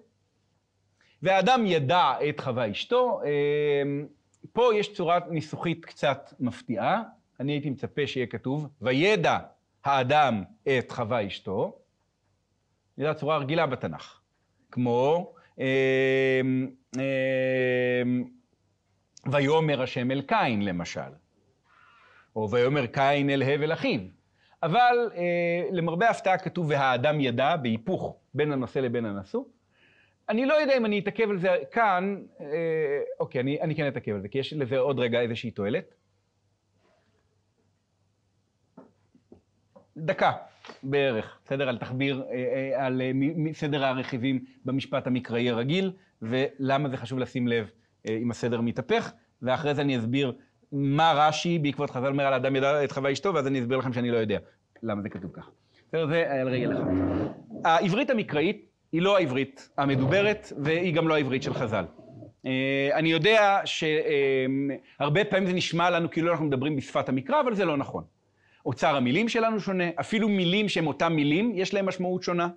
[1.22, 3.22] והאדם ידע את חווה אשתו.
[3.24, 4.08] אמ,
[4.54, 7.04] פה יש צורה ניסוחית קצת מפתיעה.
[7.40, 9.38] אני הייתי מצפה שיהיה כתוב, וידע
[9.84, 11.80] האדם את חווה אשתו.
[12.98, 14.20] זו הצורה הרגילה בתנ"ך.
[14.72, 18.24] כמו אמ, אמ,
[19.32, 21.12] ויאמר השם אל קין, למשל.
[22.36, 24.00] או ויאמר קין אל הבל אחיו.
[24.64, 29.44] אבל אה, למרבה ההפתעה כתוב והאדם ידע, בהיפוך בין הנושא לבין הנשוא.
[30.30, 32.46] אני לא יודע אם אני אתעכב על זה כאן, אה,
[33.20, 35.94] אוקיי, אני, אני כן אתעכב על זה, כי יש לזה עוד רגע איזושהי תועלת.
[39.98, 40.32] דקה.
[40.84, 41.70] בערך, בסדר?
[41.70, 43.12] על תחביר, אה, אה, על אה,
[43.54, 45.92] סדר הרכיבים במשפט המקראי הרגיל,
[46.22, 47.70] ולמה זה חשוב לשים לב
[48.10, 50.34] אם הסדר מתהפך, ואחרי זה אני אסביר
[50.72, 53.94] מה רש"י בעקבות חז"ל אומר על האדם ידע את חווה אשתו, ואז אני אסביר לכם
[53.94, 54.38] שאני לא יודע
[54.84, 55.50] למה זה כתוב ככה.
[55.88, 56.08] בסדר?
[56.08, 56.84] זה על רגל אחד.
[57.64, 61.86] העברית המקראית היא לא העברית המדוברת, והיא גם לא העברית של חז"ל.
[62.94, 67.78] אני יודע שהרבה פעמים זה נשמע לנו כאילו אנחנו מדברים בשפת המקרא, אבל זה לא
[67.78, 68.04] נכון.
[68.66, 72.48] אוצר המילים שלנו שונה, אפילו מילים שהן אותן מילים, יש להן משמעות שונה.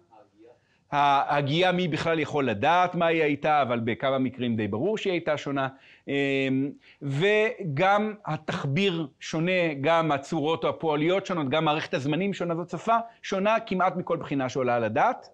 [0.93, 5.37] ההגייה מי בכלל יכול לדעת מה היא הייתה, אבל בכמה מקרים די ברור שהיא הייתה
[5.37, 5.69] שונה.
[6.09, 6.71] אמ,
[7.03, 13.97] וגם התחביר שונה, גם הצורות הפועליות שונות, גם מערכת הזמנים שונה, זאת שפה שונה כמעט
[13.97, 15.29] מכל בחינה שעולה על הדעת,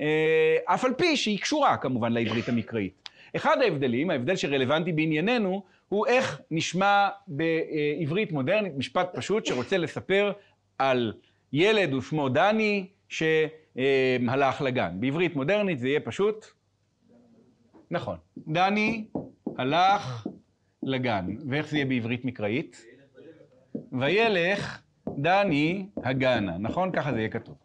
[0.00, 3.08] אה, אף על פי שהיא קשורה כמובן לעברית המקראית.
[3.36, 10.32] אחד ההבדלים, ההבדל שרלוונטי בענייננו, הוא איך נשמע בעברית מודרנית, משפט פשוט שרוצה לספר
[10.78, 11.12] על
[11.52, 12.86] ילד ושמו דני
[13.76, 14.96] שהלך לגן.
[15.00, 16.46] בעברית מודרנית זה יהיה פשוט,
[17.90, 19.06] נכון, דני
[19.58, 20.26] הלך
[20.82, 21.26] לגן.
[21.48, 22.84] ואיך זה יהיה בעברית מקראית?
[23.92, 26.92] וילך דני הגנה, נכון?
[26.92, 27.56] ככה זה יהיה כתוב.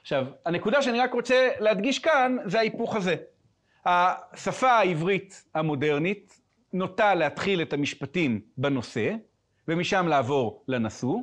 [0.00, 3.16] עכשיו, הנקודה שאני רק רוצה להדגיש כאן זה ההיפוך הזה.
[3.84, 6.40] השפה העברית המודרנית
[6.72, 9.14] נוטה להתחיל את המשפטים בנושא,
[9.68, 11.18] ומשם לעבור לנשוא,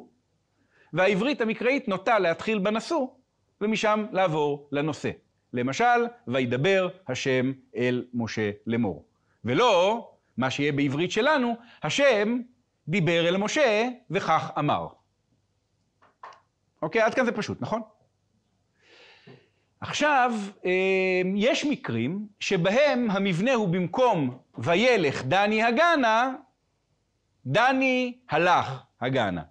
[0.93, 3.08] והעברית המקראית נוטה להתחיל בנשוא,
[3.61, 5.11] ומשם לעבור לנושא.
[5.53, 9.05] למשל, וידבר השם אל משה לאמור.
[9.45, 12.39] ולא, מה שיהיה בעברית שלנו, השם
[12.87, 14.87] דיבר אל משה וכך אמר.
[16.81, 17.01] אוקיי?
[17.01, 17.81] עד כאן זה פשוט, נכון?
[19.79, 20.33] עכשיו,
[20.65, 26.33] אמ, יש מקרים שבהם המבנה הוא במקום וילך דני הגנה,
[27.45, 29.43] דני הלך הגנה.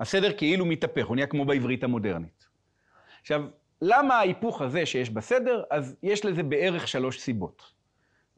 [0.00, 2.41] הסדר כאילו מתהפך, הוא נהיה כמו בעברית המודרנית.
[3.22, 3.44] עכשיו,
[3.82, 5.62] למה ההיפוך הזה שיש בסדר?
[5.70, 7.62] אז יש לזה בערך שלוש סיבות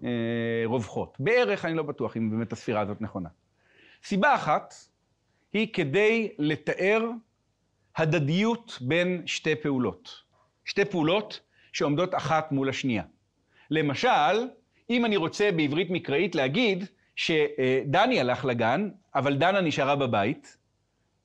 [0.05, 0.09] אה,
[0.65, 1.17] רווחות.
[1.19, 3.29] בערך, אני לא בטוח אם באמת הספירה הזאת נכונה.
[4.05, 4.75] סיבה אחת
[5.53, 7.11] היא כדי לתאר
[7.97, 10.23] הדדיות בין שתי פעולות.
[10.65, 11.41] שתי פעולות
[11.73, 13.03] שעומדות אחת מול השנייה.
[13.71, 14.49] למשל,
[14.91, 16.85] אם אני רוצה בעברית מקראית להגיד
[17.17, 20.57] שדני הלך לגן, אבל דנה נשארה בבית,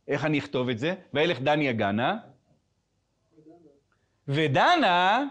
[0.07, 0.95] איך אני אכתוב את זה?
[1.13, 2.17] וילך דן יגנה,
[4.29, 5.25] ודנה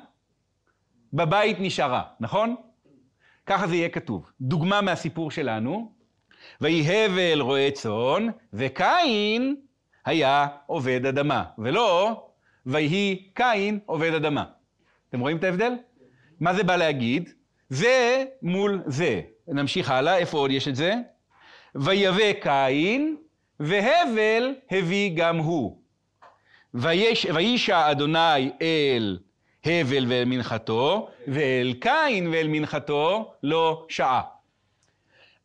[1.13, 2.57] בבית נשארה, נכון?
[3.47, 4.33] ככה זה יהיה כתוב.
[4.41, 5.93] דוגמה מהסיפור שלנו,
[6.61, 9.57] ויהי הבל רועה צאן, וקין
[10.05, 12.25] היה עובד אדמה, ולא
[12.67, 14.45] ויהי קין עובד אדמה.
[15.09, 15.73] אתם רואים את ההבדל?
[16.41, 17.31] מה זה בא להגיד?
[17.69, 19.21] זה מול זה.
[19.49, 20.95] נמשיך הלאה, איפה עוד יש את זה?
[21.75, 23.17] ויבא קין,
[23.61, 25.78] והבל הביא גם הוא.
[26.75, 29.19] ויש, וישע אדוני אל
[29.65, 34.23] הבל ואל מנחתו, ואל קין ואל מנחתו לא שעה.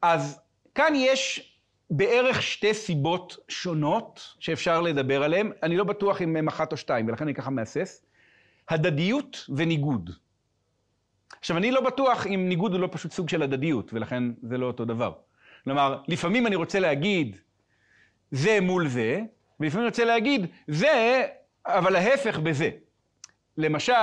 [0.02, 0.40] אז
[0.76, 1.54] כאן יש
[1.90, 7.08] בערך שתי סיבות שונות שאפשר לדבר עליהן, אני לא בטוח אם הן אחת או שתיים,
[7.08, 8.06] ולכן אני ככה מהסס.
[8.70, 10.10] הדדיות וניגוד.
[11.40, 14.66] עכשיו, אני לא בטוח אם ניגוד הוא לא פשוט סוג של הדדיות, ולכן זה לא
[14.66, 15.14] אותו דבר.
[15.64, 17.38] כלומר, לפעמים אני רוצה להגיד
[18.32, 19.22] זה מול זה,
[19.64, 21.26] ולפעמים רוצה להגיד זה,
[21.66, 22.70] אבל ההפך בזה.
[23.58, 23.94] למשל,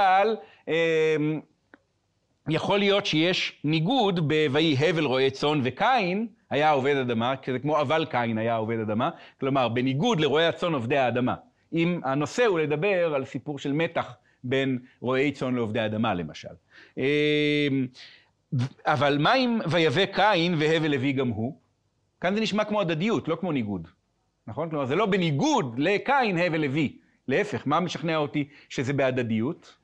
[0.68, 1.40] אמ,
[2.48, 7.80] יכול להיות שיש ניגוד ב"ויהי הבל רועה צאן וקין", היה עובד אדמה, כי זה כמו
[7.80, 11.34] אבל קין היה עובד אדמה, כלומר, בניגוד לרועי הצאן עובדי האדמה.
[11.72, 16.48] אם הנושא הוא לדבר על סיפור של מתח בין רועי צאן לעובדי אדמה, למשל.
[16.98, 17.86] אמ,
[18.84, 21.58] אבל מה אם ויבא קין והבל הביא גם הוא?
[22.20, 23.88] כאן זה נשמע כמו הדדיות, לא כמו ניגוד.
[24.50, 24.70] נכון?
[24.70, 26.90] כלומר, זה לא בניגוד לקין הבל הביא.
[27.28, 29.76] להפך, מה משכנע אותי שזה בהדדיות?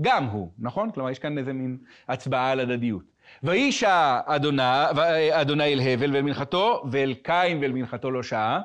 [0.00, 0.90] גם הוא, נכון?
[0.90, 3.02] כלומר, יש כאן איזה מין הצבעה על הדדיות.
[3.42, 4.20] וישע
[5.32, 8.60] אדוני אל הבל ואל מנחתו, ואל קין ואל מנחתו לא שעה.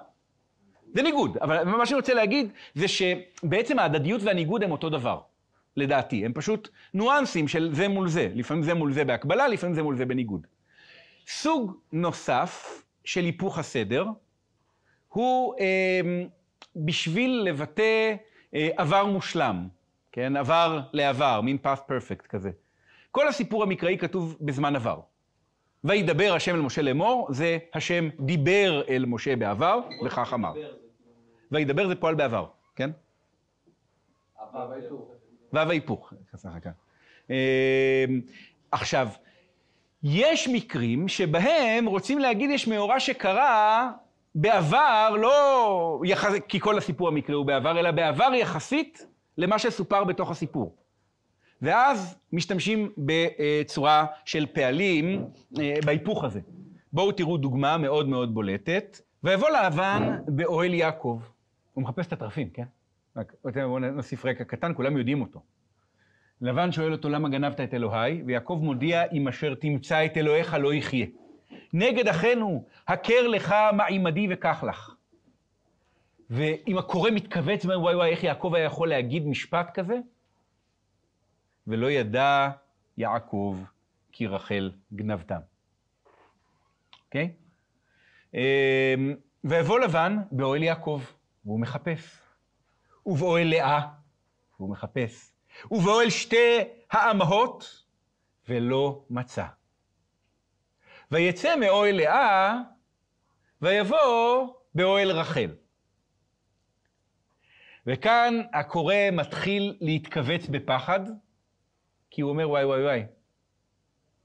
[0.94, 5.22] זה ניגוד, אבל מה שאני רוצה להגיד זה שבעצם ההדדיות והניגוד הם אותו דבר,
[5.78, 6.26] לדעתי.
[6.26, 8.32] הם פשוט ניואנסים של זה מול זה.
[8.36, 10.48] לפעמים זה מול זה בהקבלה, לפעמים זה מול זה בניגוד.
[11.28, 14.06] סוג נוסף של היפוך הסדר
[15.10, 16.24] הוא אה,
[16.76, 18.16] בשביל לבטא
[18.54, 19.68] אה, עבר מושלם,
[20.12, 20.38] כן?
[20.38, 22.52] עבר לעבר, מין past perfect כזה.
[23.12, 25.00] כל הסיפור המקראי כתוב בזמן עבר.
[25.84, 30.54] וידבר השם אל משה לאמור, זה השם דיבר אל משה בעבר, וכך אמר.
[31.52, 32.90] וידבר זה פועל בעבר, כן?
[35.54, 36.14] וו ההיפוך.
[37.30, 37.36] אמ,
[38.72, 39.08] עכשיו,
[40.04, 43.92] יש מקרים שבהם רוצים להגיד יש מאורע שקרה
[44.36, 46.34] בעבר, לא יחס...
[46.48, 49.06] כי כל הסיפור המקרי הוא בעבר, אלא בעבר יחסית
[49.38, 50.76] למה שסופר בתוך הסיפור.
[51.62, 55.26] ואז משתמשים בצורה של פעלים
[55.60, 56.40] אה, בהיפוך הזה.
[56.94, 59.00] בואו תראו דוגמה מאוד מאוד בולטת.
[59.24, 61.22] ויבוא לאבן באוהל יעקב.
[61.74, 62.64] הוא מחפש את התרפים, כן?
[63.16, 65.42] רק בואו נוסיף רקע קטן, כולם יודעים אותו.
[66.42, 68.22] לבן שואל אותו, למה גנבת את אלוהי?
[68.26, 71.06] ויעקב מודיע, אם אשר תמצא את אלוהיך לא יחיה.
[71.74, 74.96] נגד אחינו, הכר לך מה עמדי וקח לך.
[76.30, 80.00] ואם הקורא מתכווץ, אומר, וואי וואי, איך יעקב היה יכול להגיד משפט כזה?
[81.68, 82.50] ולא ידע
[82.98, 83.58] יעקב
[84.12, 85.40] כי רחל גנבתם.
[87.06, 87.32] אוקיי?
[87.34, 87.42] Okay?
[88.34, 91.02] אמ, ויבוא לבן באוהל יעקב,
[91.46, 92.22] והוא מחפש.
[93.06, 93.82] ובאוהל לאה,
[94.60, 95.32] והוא מחפש.
[95.72, 96.58] ובאוהל שתי
[96.92, 97.84] האמהות,
[98.50, 99.46] ולא מצא.
[101.12, 102.58] ויצא מאוהל לאה,
[103.62, 105.56] ויבוא באוהל רחל.
[107.88, 111.00] וכאן הקורא מתחיל להתכווץ בפחד,
[112.10, 113.04] כי הוא אומר, וואי וואי וואי,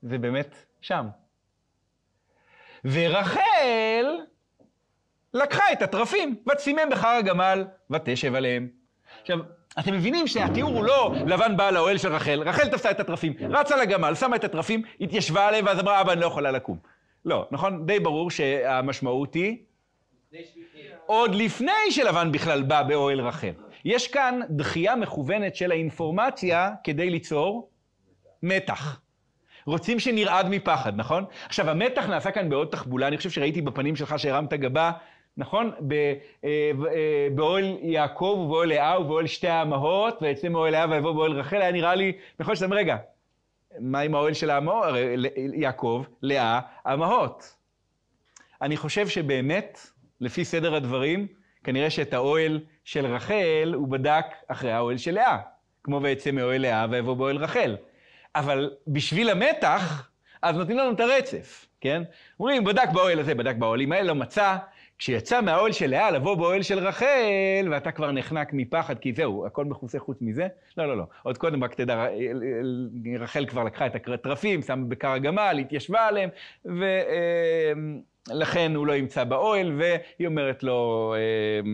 [0.03, 1.07] זה באמת שם.
[2.85, 4.07] ורחל
[5.35, 8.86] לקחה את התרפים, ותשימם בחר הגמל, ותשב עליהם.
[9.27, 9.39] עכשיו,
[9.79, 13.77] אתם מבינים שהתיאור הוא לא לבן בא לאוהל של רחל, רחל תפסה את התרפים, רצה
[13.77, 16.79] לגמל, שמה את התרפים, התיישבה עליהם, ואז אמרה, אבא, אני לא יכולה לקום.
[17.25, 17.87] לא, נכון?
[17.87, 19.57] די ברור שהמשמעות היא...
[21.07, 23.53] עוד לפני שלבן בכלל בא באוהל רחל.
[23.85, 27.71] יש כאן דחייה מכוונת של האינפורמציה כדי ליצור
[28.43, 29.01] מתח.
[29.67, 31.25] רוצים שנרעד מפחד, נכון?
[31.47, 34.93] עכשיו, המתח נעשה כאן בעוד תחבולה, אני חושב שראיתי בפנים שלך שהרמת גבה,
[35.37, 35.71] נכון?
[35.93, 36.13] אה,
[36.45, 36.71] אה,
[37.35, 41.95] באוהל יעקב ובאוהל לאה ובאוהל שתי האמהות, ויצא מאוהל לאה ויבוא באוהל רחל, היה נראה
[41.95, 42.97] לי, נכון שאתה אומר, רגע,
[43.81, 44.85] מה עם האוהל של האמהות?
[45.55, 46.61] יעקב, לאה,
[46.93, 47.55] אמהות.
[48.63, 49.81] אני חושב שבאמת,
[50.21, 51.27] לפי סדר הדברים,
[51.65, 55.39] כנראה שאת האוהל של רחל הוא בדק אחרי האוהל של לאה.
[55.85, 57.77] כמו ויצא מאוהל לאה ויבוא באוהל רחל.
[58.35, 60.11] אבל בשביל המתח,
[60.43, 62.03] אז נותנים לנו את הרצף, כן?
[62.41, 64.57] אומרים, בדק באוהל הזה, בדק באוהלים האלה, לא מצא.
[64.99, 69.65] כשיצא מהאוהל של לאה לבוא באוהל של רחל, ואתה כבר נחנק מפחד, כי זהו, הכל
[69.65, 70.47] מכוסה חוץ מזה.
[70.77, 71.05] לא, לא, לא.
[71.23, 72.07] עוד קודם, רק תדע,
[73.19, 76.31] רחל כבר לקחה את התרפים, שמה בכר הגמל, התיישבה עליהם,
[76.65, 76.85] ו...
[78.31, 81.71] לכן הוא לא ימצא באוהל, והיא אומרת לו, אה,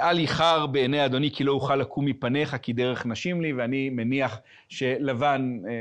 [0.00, 4.40] אל ייחר בעיני אדוני כי לא אוכל לקום מפניך כי דרך נשים לי, ואני מניח
[4.68, 5.72] שלבן אה,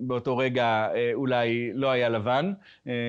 [0.00, 2.52] באותו רגע אה, אולי לא היה לבן,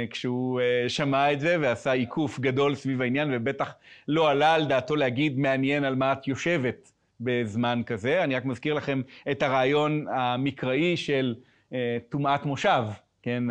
[0.10, 3.76] כשהוא שמע את זה ועשה עיקוף גדול סביב העניין, ובטח
[4.08, 8.24] לא עלה על דעתו להגיד מעניין על מה את יושבת בזמן כזה.
[8.24, 11.36] אני רק מזכיר לכם את הרעיון המקראי של
[12.10, 12.84] טומאת מושב,
[13.22, 13.44] כן?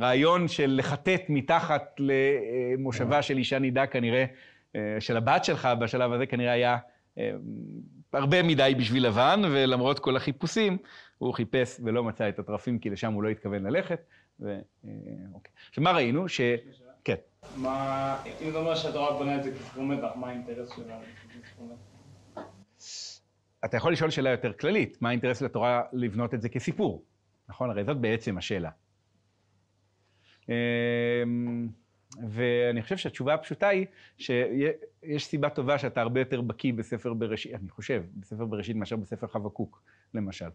[0.00, 4.24] רעיון של לחטט מתחת למושבה של אישה נידה כנראה,
[4.76, 6.78] אה, של הבת שלך בשלב הזה כנראה היה
[7.18, 7.32] אה,
[8.12, 10.78] הרבה מדי בשביל לבן, ולמרות כל החיפושים,
[11.18, 14.00] הוא חיפש ולא מצא את הטרפים, כי לשם הוא לא התכוון ללכת.
[14.40, 14.58] ו...
[14.84, 14.90] אה,
[15.34, 15.52] אוקיי.
[15.68, 16.28] עכשיו, מה ראינו?
[16.28, 16.40] ש...
[17.04, 17.14] כן.
[17.56, 20.98] מה, אם זה אומר שהתורה בונה את זה כספור מתח, מה האינטרס שלה?
[23.64, 27.02] אתה יכול לשאול שאלה יותר כללית, מה האינטרס של התורה לבנות את זה כסיפור?
[27.48, 27.70] נכון?
[27.70, 28.70] הרי זאת בעצם השאלה.
[30.48, 31.68] אמ,
[32.28, 33.86] ואני חושב שהתשובה הפשוטה היא
[34.18, 39.26] שיש סיבה טובה שאתה הרבה יותר בקיא בספר בראשית, אני חושב, בספר בראשית מאשר בספר
[39.26, 39.82] חבקוק,
[40.14, 40.48] למשל.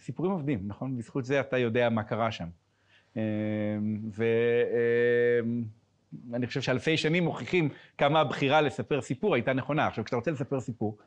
[0.00, 0.96] סיפורים עובדים, נכון?
[0.96, 2.48] בזכות זה אתה יודע מה קרה שם.
[3.16, 3.20] אמ,
[6.30, 9.86] ואני חושב שאלפי שנים מוכיחים כמה הבחירה לספר סיפור הייתה נכונה.
[9.86, 10.98] עכשיו, כשאתה רוצה לספר סיפור,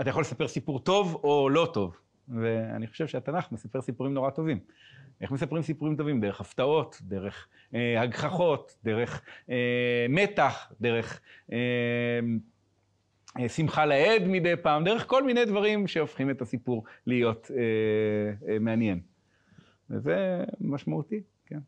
[0.00, 1.96] אתה יכול לספר סיפור טוב או לא טוב.
[2.40, 4.58] ואני חושב שהתנ"ך מספר סיפורים נורא טובים.
[5.20, 6.20] איך מספרים סיפורים טובים?
[6.20, 11.20] דרך הפתעות, דרך אה, הגחכות, דרך אה, מתח, דרך
[11.52, 11.58] אה,
[13.40, 18.58] אה, שמחה לאיד מדי פעם, דרך כל מיני דברים שהופכים את הסיפור להיות אה, אה,
[18.58, 19.00] מעניין.
[19.90, 21.58] וזה משמעותי, כן.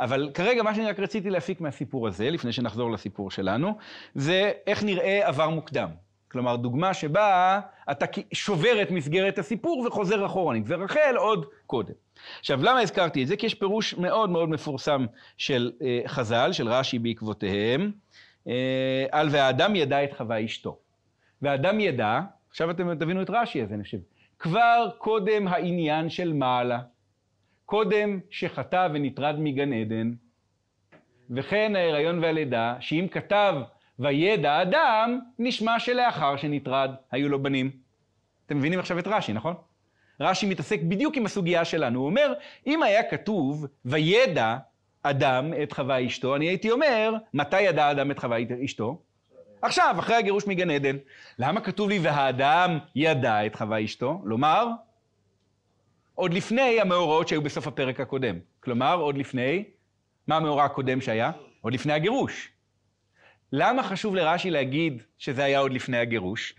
[0.00, 3.78] אבל כרגע מה שאני רק רציתי להפיק מהסיפור הזה, לפני שנחזור לסיפור שלנו,
[4.14, 5.88] זה איך נראה עבר מוקדם.
[6.32, 11.94] כלומר, דוגמה שבה אתה שובר את מסגרת הסיפור וחוזר אחורנית, ורחל עוד קודם.
[12.38, 13.36] עכשיו, למה הזכרתי את זה?
[13.36, 17.92] כי יש פירוש מאוד מאוד מפורסם של אה, חז"ל, של רש"י בעקבותיהם,
[18.48, 20.78] אה, על והאדם ידע את חווה אשתו.
[21.42, 23.98] והאדם ידע, עכשיו אתם תבינו את רש"י הזה, אני חושב,
[24.38, 26.80] כבר קודם העניין של מעלה,
[27.64, 30.12] קודם שחטא ונטרד מגן עדן,
[31.30, 33.54] וכן ההיריון והלידה, שאם כתב
[33.98, 37.70] וידע אדם, נשמע שלאחר שנטרד היו לו בנים.
[38.46, 39.54] אתם מבינים עכשיו את רש"י, נכון?
[40.20, 41.98] רש"י מתעסק בדיוק עם הסוגיה שלנו.
[41.98, 42.32] הוא אומר,
[42.66, 44.56] אם היה כתוב, וידע
[45.02, 48.98] אדם את חווה אשתו, אני הייתי אומר, מתי ידע אדם את חווה אשתו?
[49.62, 50.96] עכשיו, אחרי הגירוש מגן עדן.
[51.38, 54.20] למה כתוב לי, והאדם ידע את חווה אשתו?
[54.24, 54.66] לומר,
[56.14, 58.36] עוד לפני המאורעות שהיו בסוף הפרק הקודם.
[58.60, 59.64] כלומר, עוד לפני,
[60.26, 61.30] מה המאורע הקודם שהיה?
[61.60, 62.51] עוד לפני הגירוש.
[63.52, 66.54] למה חשוב לרש"י להגיד שזה היה עוד לפני הגירוש?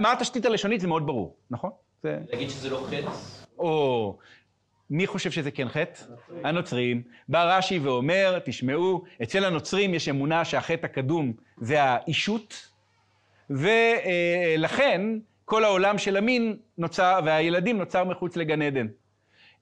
[0.00, 0.80] מה התשתית הלשונית?
[0.80, 1.70] זה מאוד ברור, נכון?
[2.02, 2.18] זה...
[2.32, 3.10] להגיד שזה לא חטא?
[3.58, 4.18] או...
[4.90, 6.02] מי חושב שזה כן חטא?
[6.44, 7.02] הנוצרים.
[7.28, 12.68] בא רש"י ואומר, תשמעו, אצל הנוצרים יש אמונה שהחטא הקדום זה האישות,
[13.50, 15.00] ולכן
[15.44, 18.86] כל העולם של המין נוצר, והילדים נוצר מחוץ לגן עדן.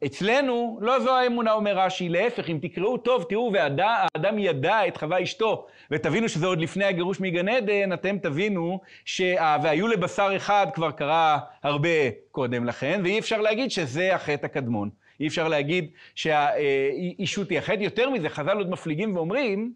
[0.07, 5.23] אצלנו, לא זו האמונה, אומר רש"י, להפך, אם תקראו טוב, תראו, והאדם ידע את חווה
[5.23, 9.57] אשתו, ותבינו שזה עוד לפני הגירוש מגן עדן, אתם תבינו שה...
[9.63, 11.89] והיו לבשר אחד כבר קרה הרבה
[12.31, 14.91] קודם לכן, ואי אפשר להגיד שזה החטא הקדמון.
[15.21, 17.83] אי אפשר להגיד שהאישות היא החטא.
[17.83, 19.73] יותר מזה, חז"ל עוד מפליגים ואומרים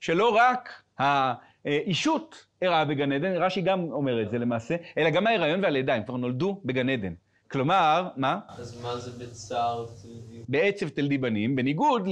[0.00, 5.62] שלא רק האישות אירעה בגן עדן, רש"י גם אומר את זה למעשה, אלא גם ההיריון
[5.64, 7.12] והלידה, הם כבר נולדו בגן עדן.
[7.50, 8.38] כלומר, מה?
[8.48, 10.42] אז מה זה בצער תלדי?
[10.48, 12.08] בעצב תלדי בנים, בניגוד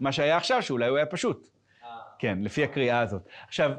[0.00, 1.48] למה שהיה עכשיו, שאולי הוא היה פשוט.
[1.84, 1.88] אה.
[2.18, 3.22] כן, לפי הקריאה הזאת.
[3.48, 3.70] עכשיו,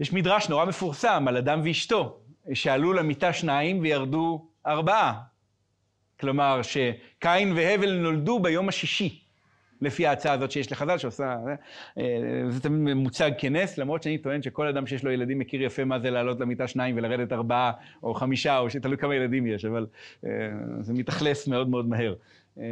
[0.00, 2.18] יש מדרש נורא מפורסם על אדם ואשתו,
[2.54, 5.20] שעלו למיטה שניים וירדו ארבעה.
[6.20, 9.25] כלומר, שקין והבל נולדו ביום השישי.
[9.80, 11.36] לפי ההצעה הזאת שיש לחז"ל, שעושה...
[11.98, 12.04] אה,
[12.48, 15.98] זה תמיד מוצג כנס, למרות שאני טוען שכל אדם שיש לו ילדים מכיר יפה מה
[15.98, 17.72] זה לעלות למיטה שניים ולרדת ארבעה
[18.02, 19.86] או חמישה, או שתלוי כמה ילדים יש, אבל
[20.24, 20.30] אה,
[20.80, 22.14] זה מתאכלס מאוד מאוד מהר.
[22.58, 22.64] אה,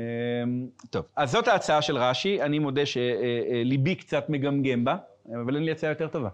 [0.90, 4.96] טוב, אז זאת ההצעה של רש"י, אני מודה שליבי קצת מגמגם בה,
[5.42, 6.28] אבל אין לי הצעה יותר טובה.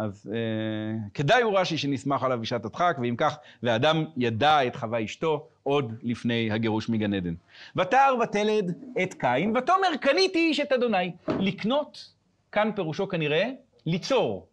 [0.00, 5.04] אז אה, כדאי הוא רש"י שנסמך עליו בשעת הדחק, ואם כך, ואדם ידע את חווה
[5.04, 7.34] אשתו עוד לפני הגירוש מגן עדן.
[7.76, 11.12] ותער ותלד את קין, ותאמר קניתי איש את אדוני.
[11.28, 12.12] לקנות,
[12.52, 13.50] כאן פירושו כנראה,
[13.86, 14.46] ליצור.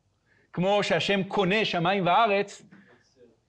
[0.53, 2.61] כמו שהשם קונה שמיים וארץ,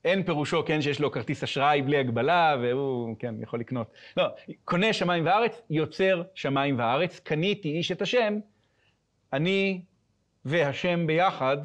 [0.05, 3.92] אין פירושו, כן, שיש לו כרטיס אשראי בלי הגבלה, והוא, כן, יכול לקנות.
[4.16, 4.24] לא,
[4.64, 8.38] קונה שמיים וארץ, יוצר שמיים וארץ, קניתי איש את השם,
[9.32, 9.80] אני
[10.44, 11.57] והשם ביחד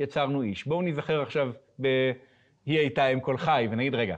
[0.00, 0.66] יצרנו איש.
[0.66, 4.16] בואו נזכר עכשיו ב"היא הייתה אם כל חי", ונגיד, רגע,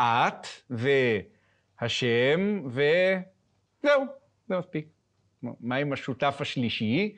[0.00, 4.04] את והשם, וזהו,
[4.48, 4.86] זה מספיק.
[5.60, 7.16] מה עם השותף השלישי?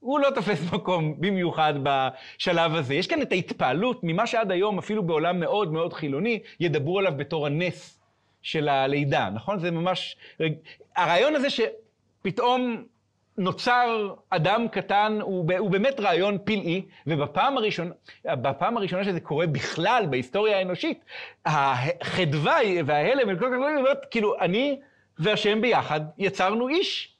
[0.00, 2.94] הוא לא תופס מקום במיוחד בשלב הזה.
[2.94, 7.46] יש כאן את ההתפעלות ממה שעד היום, אפילו בעולם מאוד מאוד חילוני, ידברו עליו בתור
[7.46, 8.02] הנס
[8.42, 9.58] של הלידה, נכון?
[9.58, 10.16] זה ממש...
[10.96, 12.84] הרעיון הזה שפתאום
[13.38, 17.90] נוצר אדם קטן, הוא, הוא באמת רעיון פלאי, ובפעם הראשונה,
[18.24, 21.04] בפעם הראשונה שזה קורה בכלל בהיסטוריה האנושית,
[21.46, 23.38] החדווה וההלם,
[24.10, 24.80] כאילו, אני
[25.18, 27.16] והשם ביחד יצרנו איש.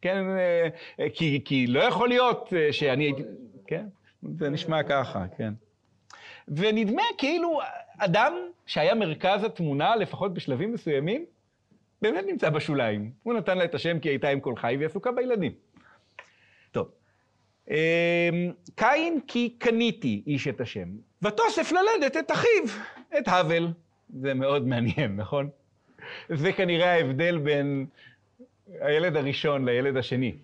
[0.00, 3.22] כן, אה, כי, כי לא יכול להיות אה, שאני הייתי,
[3.66, 3.86] כן,
[4.22, 5.52] זה נשמע ככה, כן.
[6.48, 7.60] ונדמה כאילו
[7.98, 8.34] אדם
[8.66, 11.24] שהיה מרכז התמונה, לפחות בשלבים מסוימים,
[12.02, 13.10] באמת נמצא בשוליים.
[13.22, 15.52] הוא נתן לה את השם כי הייתה עם כל חי והיא עסוקה בילדים.
[16.72, 16.88] טוב.
[17.70, 20.88] אמ, קין כי קניתי איש את השם,
[21.22, 22.64] ותוסף ללדת את אחיו,
[23.18, 23.68] את האבל.
[24.20, 25.48] זה מאוד מעניין, נכון?
[26.28, 27.86] זה כנראה ההבדל בין
[28.80, 30.34] הילד הראשון לילד השני.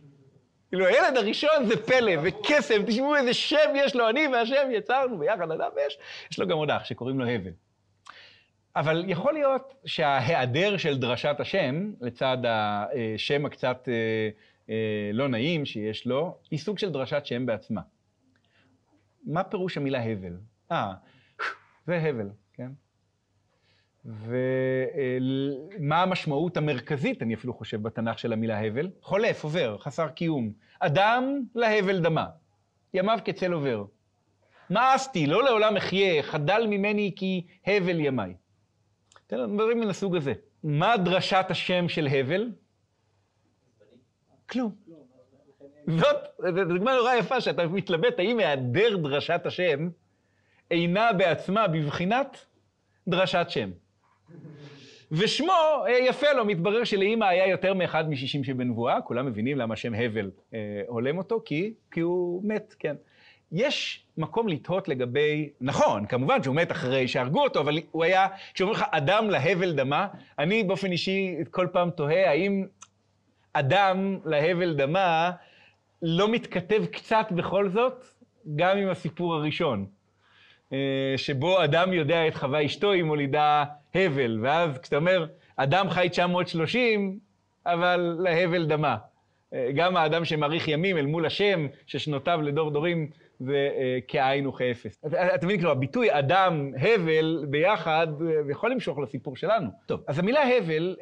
[0.69, 5.51] כאילו, הילד הראשון זה פלא וקסם, תשמעו איזה שם יש לו, אני והשם יצרנו ביחד
[5.51, 7.51] אדם, ויש לו גם עוד אח שקוראים לו הבל.
[8.77, 14.29] אבל יכול להיות שההיעדר של דרשת השם, לצד השם הקצת אה,
[14.71, 17.81] אה, לא נעים שיש לו, היא סוג של דרשת שם בעצמה.
[19.25, 20.37] מה פירוש המילה הבל?
[20.73, 20.95] אה,
[21.87, 22.71] זה הבל, כן?
[24.05, 28.91] ומה המשמעות המרכזית, אני אפילו חושב, בתנ"ך של המילה הבל?
[29.03, 30.53] חולף, עובר, חסר קיום.
[30.81, 32.27] אדם להבל דמה,
[32.95, 33.85] ימיו כצל עובר.
[34.71, 38.35] מאסתי, לא לעולם אחיה, חדל ממני כי הבל ימיי.
[39.33, 40.33] לנו דברים מן הסוג הזה.
[40.65, 42.51] מה דרשת השם של הבל?
[44.49, 44.75] כלום.
[45.87, 46.17] זאת
[46.69, 49.89] דוגמה נורא יפה, שאתה מתלבט האם היעדר דרשת השם
[50.71, 52.47] אינה בעצמה בבחינת
[53.09, 53.71] דרשת שם.
[55.13, 55.53] ושמו
[55.87, 60.31] אה, יפה לו, מתברר שלאימא היה יותר מאחד משישים שבנבואה, כולם מבינים למה שם הבל
[60.55, 62.97] אה, הולם אותו, כי, כי הוא מת, כן.
[63.57, 68.79] יש מקום לתהות לגבי, נכון, כמובן שהוא מת אחרי שהרגו אותו, אבל הוא היה, כשאומרים
[68.79, 70.07] לך אדם להבל דמה,
[70.39, 72.67] אני באופן אישי כל פעם תוהה האם
[73.53, 75.31] אדם להבל דמה
[76.03, 78.07] לא מתכתב קצת בכל זאת,
[78.57, 79.87] גם עם הסיפור הראשון.
[80.73, 85.27] אה, שבו אדם יודע את חווה אשתו, היא מולידה הבל, ואז כשאתה אומר,
[85.57, 87.19] אדם חי 930,
[87.67, 88.97] אבל להבל דמה.
[89.55, 93.11] אה, גם האדם שמאריך ימים אל מול השם, ששנותיו לדור דורים,
[93.41, 95.05] זה אה, כאין וכאפס.
[95.35, 98.07] אתה מבין, כאילו, הביטוי אדם, הבל, ביחד,
[98.51, 99.71] יכול למשוך לסיפור שלנו.
[99.87, 100.97] טוב, אז המילה הבל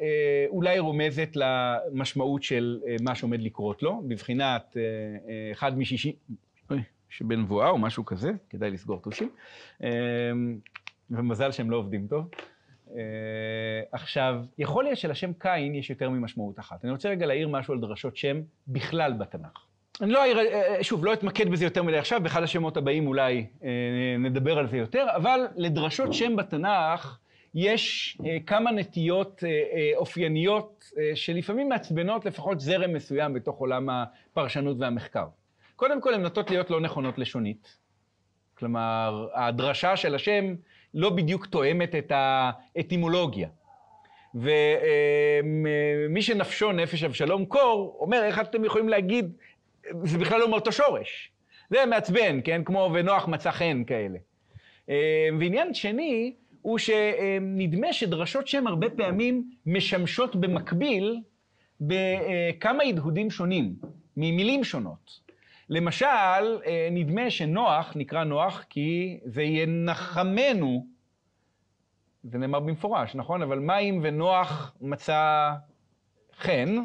[0.49, 4.77] אולי רומזת למשמעות של מה שעומד לקרות לו, בבחינת
[5.51, 6.13] אחד משישים...
[7.09, 9.29] שבנבואה או משהו כזה, כדאי לסגור טושים.
[11.11, 12.29] ומזל שהם לא עובדים טוב.
[12.91, 13.01] אה,
[13.91, 16.83] עכשיו, יכול להיות שלשם קין יש יותר ממשמעות אחת.
[16.83, 19.65] אני רוצה רגע להעיר משהו על דרשות שם בכלל בתנ"ך.
[20.01, 23.45] אני לא אעיר, אה, שוב, לא אתמקד בזה יותר מדי עכשיו, באחד השמות הבאים אולי
[23.63, 23.69] אה,
[24.19, 27.17] נדבר על זה יותר, אבל לדרשות שם בתנ"ך
[27.55, 29.43] יש כמה נטיות
[29.95, 35.25] אופייניות שלפעמים מעצבנות לפחות זרם מסוים בתוך עולם הפרשנות והמחקר.
[35.75, 37.77] קודם כל, הן נוטות להיות לא נכונות לשונית.
[38.57, 40.55] כלומר, הדרשה של השם
[40.93, 43.49] לא בדיוק תואמת את האטימולוגיה.
[44.35, 49.31] ומי שנפשו נפש אבשלום קור, אומר, איך אתם יכולים להגיד,
[50.03, 51.31] זה בכלל לא מאותו שורש.
[51.69, 52.61] זה מעצבן, כן?
[52.63, 54.17] כמו ונוח מצא חן כאלה.
[55.39, 61.21] ועניין שני, הוא שנדמה שדרשות שם הרבה פעמים משמשות במקביל
[61.81, 63.75] בכמה הדהודים שונים,
[64.17, 65.19] ממילים שונות.
[65.69, 66.05] למשל,
[66.65, 70.85] אה, נדמה שנוח נקרא נוח כי זה ינחמנו,
[72.23, 73.41] זה נאמר במפורש, נכון?
[73.41, 75.51] אבל מה אם ונוח מצא
[76.37, 76.75] חן,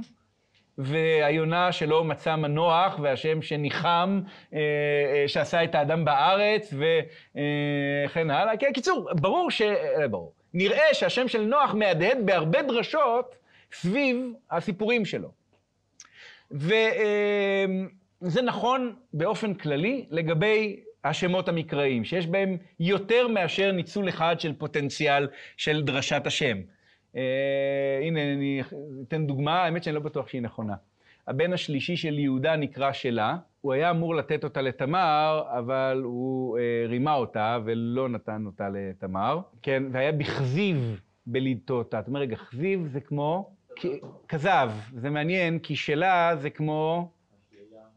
[0.83, 4.21] והיונה שלו מצא מנוח, והשם שניחם,
[4.55, 8.57] אה, אה, שעשה את האדם בארץ, וכן הלאה.
[8.57, 9.63] כן, קיצור, ברור ש...
[10.11, 10.33] ברור.
[10.55, 13.35] נראה שהשם של נוח מהדהד בהרבה דרשות
[13.73, 15.29] סביב הסיפורים שלו.
[16.53, 16.75] ו...
[18.21, 25.29] זה נכון באופן כללי לגבי השמות המקראיים, שיש בהם יותר מאשר ניצול אחד של פוטנציאל
[25.57, 26.59] של דרשת השם.
[27.17, 28.63] אה, הנה, אני
[29.09, 30.75] אתן דוגמה, האמת שאני לא בטוח שהיא נכונה.
[31.27, 36.85] הבן השלישי של יהודה נקרא שלה, הוא היה אמור לתת אותה לתמר, אבל הוא אה,
[36.89, 39.41] רימה אותה ולא נתן אותה לתמר.
[39.63, 41.99] כן, והיה בכזיב בלידתו אותה.
[41.99, 43.51] אתה אומר, רגע, כזיב זה כמו
[44.29, 44.71] כזב.
[44.97, 47.11] זה מעניין, כי שלה זה כמו...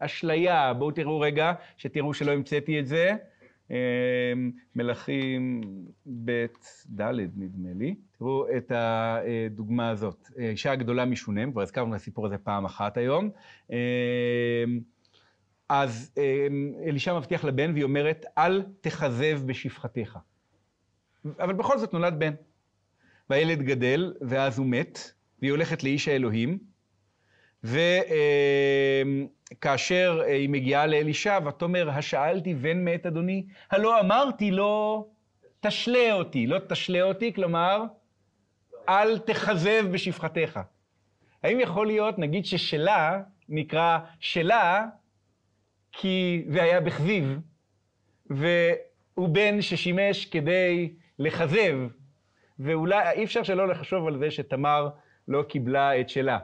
[0.05, 0.73] אשליה.
[0.73, 3.15] בואו תראו רגע, שתראו שלא המצאתי את זה.
[4.75, 5.61] מלכים
[6.25, 6.45] ב'
[6.99, 7.01] ד',
[7.35, 7.95] נדמה לי.
[8.17, 10.29] תראו את הדוגמה הזאת.
[10.37, 13.29] אישה הגדולה משונם, כבר הזכרנו את הסיפור הזה פעם אחת היום.
[15.69, 16.13] אז
[16.87, 20.17] אלישע מבטיח לבן והיא אומרת, אל תכזב בשפחתך.
[21.39, 22.33] אבל בכל זאת נולד בן.
[23.29, 24.99] והילד גדל, ואז הוא מת,
[25.39, 26.72] והיא הולכת לאיש האלוהים,
[29.53, 35.07] וכאשר היא מגיעה לאלישע, ותאמר, השאלתי בן מאת אדוני, הלא אמרתי לו,
[35.59, 36.47] תשלה אותי.
[36.47, 37.83] לא תשלה אותי, כלומר,
[38.89, 40.59] אל תכזב בשפחתך.
[41.43, 44.85] האם יכול להיות, נגיד ששלה נקרא שלה,
[45.91, 47.39] כי זה היה בכזיב,
[48.29, 51.77] והוא בן ששימש כדי לכזב,
[52.59, 54.89] ואולי אי אפשר שלא לחשוב על זה שתמר
[55.27, 56.39] לא קיבלה את שלה.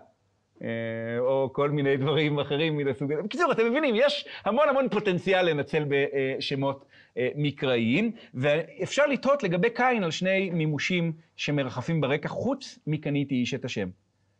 [0.63, 3.21] אה, או כל מיני דברים אחרים מן הסוג הזה.
[3.21, 6.85] בקיצור, אתם מבינים, יש המון המון פוטנציאל לנצל בשמות
[7.17, 13.65] אה, מקראיים, ואפשר לתהות לגבי קין על שני מימושים שמרחפים ברקע, חוץ מקניתי איש את
[13.65, 13.89] השם.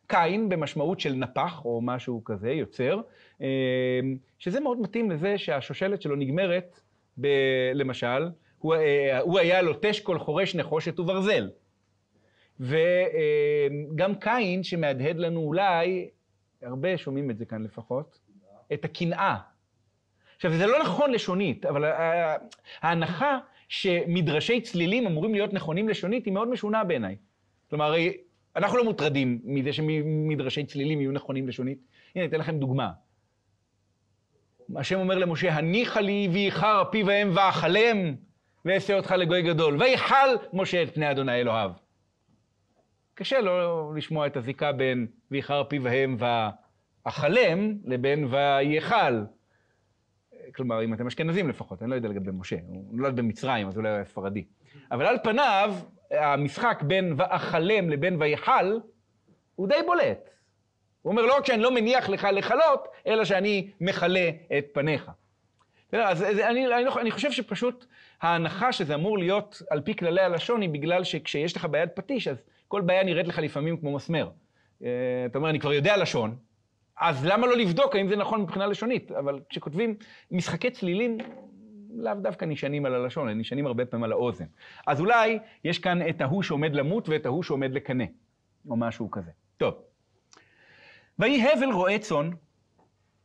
[0.06, 3.00] קין במשמעות של נפח או משהו כזה, יוצר,
[3.42, 4.00] אה,
[4.38, 6.80] שזה מאוד מתאים לזה שהשושלת שלו נגמרת,
[7.20, 7.26] ב,
[7.74, 8.74] למשל, הוא,
[9.20, 11.48] הוא היה לוטש כל חורש נחושת וברזל.
[12.60, 16.08] וגם קין, שמהדהד לנו אולי,
[16.62, 18.18] הרבה שומעים את זה כאן לפחות,
[18.72, 19.36] את הקנאה.
[20.36, 21.84] עכשיו, זה לא נכון לשונית, אבל
[22.80, 23.38] ההנחה
[23.68, 27.16] שמדרשי צלילים אמורים להיות נכונים לשונית היא מאוד משונה בעיניי.
[27.70, 28.16] כלומר, הרי
[28.56, 31.78] אנחנו לא מוטרדים מזה שמדרשי צלילים יהיו נכונים לשונית.
[32.14, 32.90] הנה, אתן לכם דוגמה.
[34.76, 38.14] השם אומר למשה, הניחה לי ואיחר פיו ההם ואכלם,
[38.64, 39.82] ואעשה אותך לגוי גדול.
[39.82, 41.70] ויכל משה את פני אדוני אלוהיו.
[43.20, 46.16] קשה לא לשמוע את הזיקה בין ואיחר פיו ההם
[47.06, 49.24] ואכלם לבין ויכל.
[50.54, 53.88] כלומר, אם אתם אשכנזים לפחות, אני לא יודע לגבי משה, הוא נולד במצרים, אז אולי
[53.88, 54.44] הוא היה ספרדי.
[54.90, 55.74] אבל על פניו,
[56.10, 58.78] המשחק בין ואכלם לבין ויכל,
[59.54, 60.30] הוא די בולט.
[61.02, 65.10] הוא אומר, לא רק שאני לא מניח לך לכלות, אלא שאני מכלה את פניך.
[65.92, 67.86] אז אני, אני, אני חושב שפשוט
[68.22, 72.42] ההנחה שזה אמור להיות על פי כללי הלשון היא בגלל שכשיש לך ביד פטיש, אז
[72.68, 74.30] כל בעיה נראית לך לפעמים כמו מסמר.
[74.84, 74.88] אה,
[75.26, 76.36] אתה אומר, אני כבר יודע לשון,
[77.00, 79.12] אז למה לא לבדוק האם זה נכון מבחינה לשונית?
[79.12, 79.96] אבל כשכותבים
[80.30, 81.18] משחקי צלילים,
[81.94, 84.44] לאו דווקא נשענים על הלשון, הם נשענים הרבה פעמים על האוזן.
[84.86, 88.04] אז אולי יש כאן את ההוא שעומד למות ואת ההוא שעומד לקנא,
[88.68, 89.30] או משהו כזה.
[89.56, 89.74] טוב.
[91.18, 92.30] ויהי הבל רועה צאן,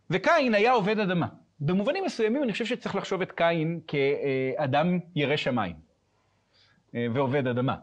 [0.10, 1.28] וקין היה עובד אדמה.
[1.66, 5.76] במובנים מסוימים אני חושב שצריך לחשוב את קין כאדם ירא שמיים
[6.96, 7.76] אה, ועובד אדמה.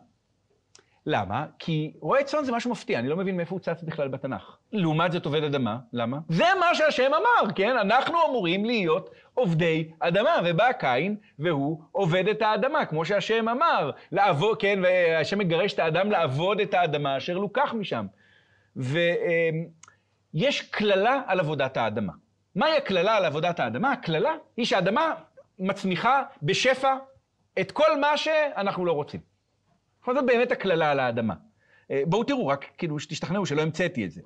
[1.07, 1.47] למה?
[1.59, 4.57] כי רועה צאן זה משהו מפתיע, אני לא מבין מאיפה הוא צץ בכלל בתנ"ך.
[4.73, 6.19] לעומת זאת עובד אדמה, למה?
[6.29, 7.77] זה מה שהשם אמר, כן?
[7.77, 14.61] אנחנו אמורים להיות עובדי אדמה, ובא קין, והוא עובד את האדמה, כמו שהשם אמר, לעבוד,
[14.61, 18.07] כן, והשם מגרש את האדם לעבוד את האדמה אשר לוקח משם.
[18.77, 22.13] ויש קללה על עבודת האדמה.
[22.55, 23.93] מהי הקללה על עבודת האדמה?
[23.93, 25.15] הקללה היא שהאדמה
[25.59, 26.95] מצמיחה בשפע
[27.61, 29.21] את כל מה שאנחנו לא רוצים.
[30.07, 31.35] זאת באמת הקללה על האדמה.
[31.91, 34.21] אה, בואו תראו, רק כאילו שתשתכנעו שלא המצאתי את זה.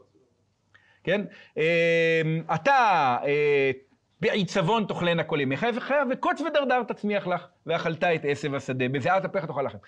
[1.05, 1.21] כן?
[1.59, 2.23] אה,
[2.55, 3.71] אתה אה,
[4.21, 5.67] בעיצבון תאכלנה כל ימיך
[6.11, 9.79] וקוץ ודרדר תצמיח לך, ואכלת את עשב השדה, בזיעת אפיך תאכל לכם.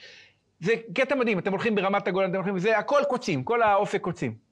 [0.60, 4.47] זה קטע מדהים, אתם הולכים ברמת הגולן, אתם הולכים, וזה הכל קוצים, כל האופק קוצים.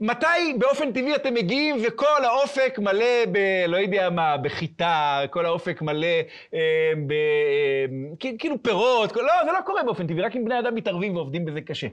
[0.00, 3.38] מתי באופן טבעי אתם מגיעים וכל האופק מלא ב...
[3.68, 6.06] לא יודע מה, בחיטה, כל האופק מלא
[6.54, 7.12] אה, ב...
[7.12, 9.20] אה, כאילו פירות, כל...
[9.20, 11.86] לא, זה לא קורה באופן טבעי, רק אם בני אדם מתערבים ועובדים בזה קשה.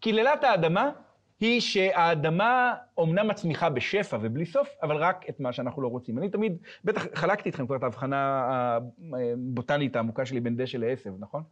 [0.00, 0.90] קללת האדמה
[1.40, 6.18] היא שהאדמה אומנם מצמיחה בשפע ובלי סוף, אבל רק את מה שאנחנו לא רוצים.
[6.18, 8.42] אני תמיד, בטח חלקתי איתכם כבר את ההבחנה
[9.12, 11.42] הבוטנית העמוקה שלי בין דשא לעשב, נכון?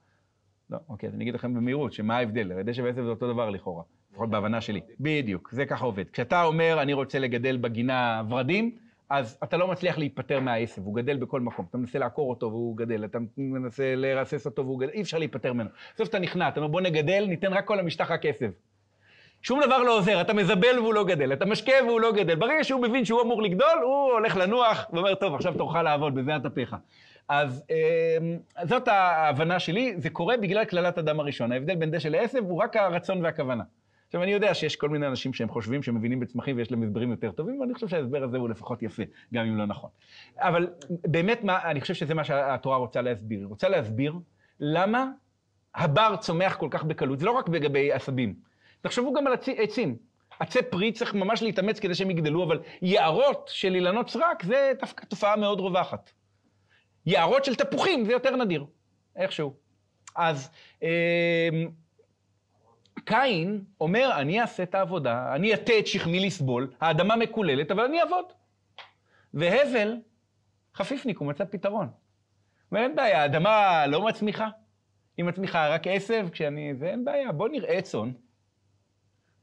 [0.70, 2.62] לא, אוקיי, אז אני אגיד לכם במהירות, שמה ההבדל?
[2.62, 3.82] דשא ועשב זה אותו דבר לכאורה.
[4.14, 4.80] לפחות בהבנה שלי.
[5.00, 6.04] בדיוק, זה ככה עובד.
[6.12, 8.70] כשאתה אומר, אני רוצה לגדל בגינה ורדים,
[9.10, 11.66] אז אתה לא מצליח להיפטר מהעשב, הוא גדל בכל מקום.
[11.70, 15.52] אתה מנסה לעקור אותו והוא גדל, אתה מנסה לרסס אותו והוא גדל, אי אפשר להיפטר
[15.52, 15.70] ממנו.
[15.94, 18.50] בסוף אתה נכנע, אתה אומר, בוא נגדל, ניתן רק כל המשטח רק עשב.
[19.42, 22.34] שום דבר לא עוזר, אתה מזבל והוא לא גדל, אתה משקה והוא לא גדל.
[22.34, 26.36] ברגע שהוא מבין שהוא אמור לגדול, הוא הולך לנוח ואומר, טוב, עכשיו תורך לעבוד, בזה
[26.36, 26.76] אתה פך.
[27.28, 31.52] אז אה, זאת ההבנה שלי, זה קורה בגלל קללת אדם הראשון.
[31.52, 33.64] ההבדל בין דשא לעשב הוא רק הרצון והכוונה.
[34.14, 37.10] עכשיו, אני יודע שיש כל מיני אנשים שהם חושבים שהם מבינים בצמחים ויש להם הסברים
[37.10, 39.02] יותר טובים, ואני חושב שההסבר הזה הוא לפחות יפה,
[39.34, 39.90] גם אם לא נכון.
[40.38, 43.38] אבל באמת, מה, אני חושב שזה מה שהתורה רוצה להסביר.
[43.38, 44.14] היא רוצה להסביר
[44.60, 45.06] למה
[45.74, 47.18] הבר צומח כל כך בקלות.
[47.18, 48.34] זה לא רק לגבי עשבים.
[48.80, 49.96] תחשבו גם על עצים.
[50.40, 55.04] עצי פרי צריך ממש להתאמץ כדי שהם יגדלו, אבל יערות של אילנות סרק זה דווקא
[55.04, 56.10] תופעה מאוד רווחת.
[57.06, 58.64] יערות של תפוחים זה יותר נדיר,
[59.16, 59.54] איכשהו.
[60.16, 60.50] אז
[60.82, 61.48] אה,
[63.04, 68.00] קין אומר, אני אעשה את העבודה, אני אטה את שכמי לסבול, האדמה מקוללת, אבל אני
[68.00, 68.24] אעבוד.
[69.34, 69.96] והבל,
[70.74, 71.88] חפיפניק, הוא מצא פתרון.
[72.72, 74.48] ואין בעיה, האדמה לא מצמיחה.
[75.16, 76.72] היא מצמיחה רק עשב כשאני...
[76.78, 78.12] ואין בעיה, בוא נראה צאן,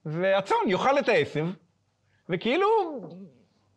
[0.05, 1.47] והצאן יאכל את העשב,
[2.29, 2.67] וכאילו,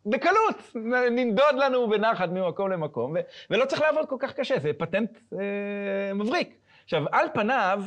[0.05, 0.75] בקלות,
[1.11, 3.19] ננדוד לנו בנחת ממקום למקום, ו-
[3.49, 6.57] ולא צריך לעבוד כל כך קשה, זה פטנט אה, מבריק.
[6.83, 7.83] עכשיו, על פניו,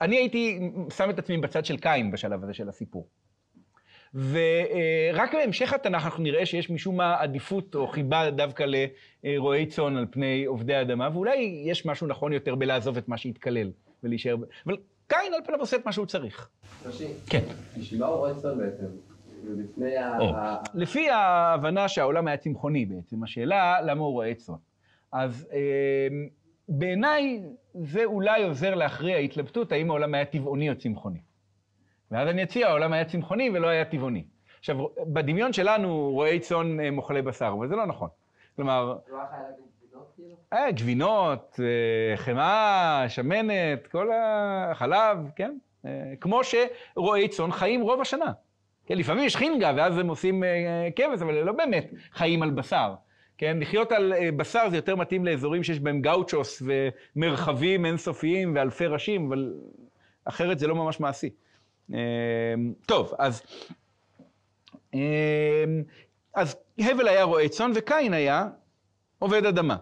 [0.00, 0.60] אני הייתי
[0.96, 3.06] שם את עצמי בצד של קין בשלב הזה של הסיפור.
[4.14, 8.64] ורק בהמשך התנ"ך אנחנו נראה שיש משום מה עדיפות או חיבה דווקא
[9.24, 13.70] לרועי צאן על פני עובדי אדמה, ואולי יש משהו נכון יותר בלעזוב את מה שהתקלל
[14.02, 14.36] ולהישאר...
[14.66, 14.76] אבל
[15.08, 16.48] קין על פניו עושה את מה שהוא צריך.
[16.82, 17.42] תרשי, כן.
[17.78, 18.84] בשביל מה הוא רואה צאן בעצם?
[19.44, 19.96] לפני.
[19.96, 24.54] ה- לפי ההבנה שהעולם היה צמחוני בעצם, השאלה למה הוא רואה צאן.
[25.12, 25.58] אז אה,
[26.68, 27.42] בעיניי
[27.74, 31.20] זה אולי עוזר להכריע התלבטות האם העולם היה טבעוני או צמחוני.
[32.10, 34.24] ואז אני אציע, העולם היה צמחוני ולא היה טבעוני.
[34.58, 38.08] עכשיו, בדמיון שלנו רועי צאן אה, מוכלי בשר, אבל זה לא נכון.
[38.56, 40.36] כלומר, לא היה גבינות כאילו?
[40.52, 45.58] אה, גבינות, אה, חמאה, שמנת, כל החלב, כן?
[45.86, 45.90] אה,
[46.20, 48.32] כמו שרועי צאן חיים רוב השנה.
[48.86, 50.42] כן, לפעמים יש חינגה, ואז הם עושים
[50.96, 52.94] כבש, אבל לא באמת חיים על בשר.
[53.38, 56.62] כן, לחיות על אה, בשר זה יותר מתאים לאזורים שיש בהם גאוצ'וס
[57.16, 59.54] ומרחבים אינסופיים ואלפי ראשים, אבל
[60.24, 61.30] אחרת זה לא ממש מעשי.
[61.94, 61.98] אה,
[62.86, 63.42] טוב, אז...
[64.94, 65.64] אה,
[66.34, 68.48] אז הבל היה רועה צאן וקין היה
[69.18, 69.76] עובד אדמה.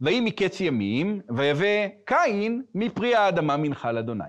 [0.00, 4.24] ויהי מקץ ימים, ויבא קין מפרי האדמה מנחה לאדוני.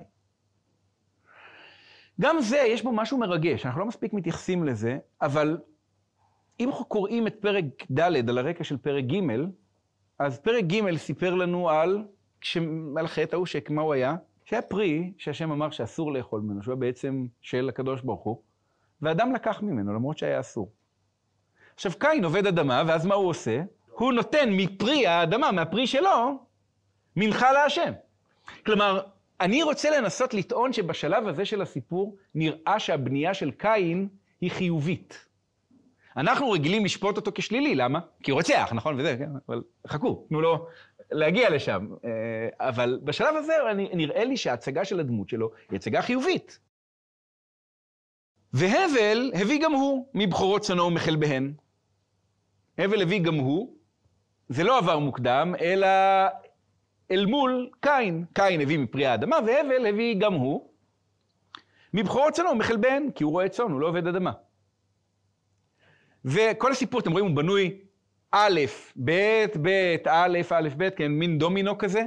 [2.21, 5.57] גם זה, יש בו משהו מרגש, אנחנו לא מספיק מתייחסים לזה, אבל
[6.59, 9.19] אם אנחנו קוראים את פרק ד' על הרקע של פרק ג',
[10.19, 12.03] אז פרק ג' סיפר לנו על,
[12.97, 14.15] על חטא ההוא, שמה הוא היה?
[14.45, 18.41] שהיה פרי שהשם אמר שאסור לאכול ממנו, שהוא היה בעצם של הקדוש ברוך הוא,
[19.01, 20.71] ואדם לקח ממנו, למרות שהיה אסור.
[21.75, 23.61] עכשיו, קין עובד אדמה, ואז מה הוא עושה?
[23.91, 26.39] הוא נותן מפרי האדמה, מהפרי שלו,
[27.15, 27.91] מנחה להשם.
[28.65, 29.01] כלומר,
[29.41, 34.07] אני רוצה לנסות לטעון שבשלב הזה של הסיפור, נראה שהבנייה של קין
[34.41, 35.30] היא חיובית.
[36.17, 37.99] אנחנו רגילים לשפוט אותו כשלילי, למה?
[38.23, 38.99] כי הוא רוצח, נכון?
[38.99, 40.67] וזה, כן, אבל חכו, תנו לו
[41.11, 41.87] להגיע לשם.
[42.05, 43.53] אה, אבל בשלב הזה
[43.93, 46.59] נראה לי שההצגה של הדמות שלו היא הצגה חיובית.
[48.53, 51.53] והבל הביא גם הוא מבכורות צאנו ומחלביהן.
[52.77, 53.75] הבל הביא גם הוא,
[54.49, 55.87] זה לא עבר מוקדם, אלא
[57.11, 58.25] אל מול קין.
[58.33, 60.69] קין הביא מפרי האדמה, והבל הביא גם הוא
[61.93, 64.31] מבכורות צאנו ומחלביהן, כי הוא רואה צאן, הוא לא עובד אדמה.
[66.25, 67.77] וכל הסיפור, אתם רואים, הוא בנוי
[68.31, 68.59] א',
[69.05, 72.01] ב', ב', א', א', ב', כן, מין דומינו כזה,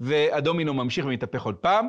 [0.00, 1.88] והדומינו ממשיך ומתהפך עוד פעם.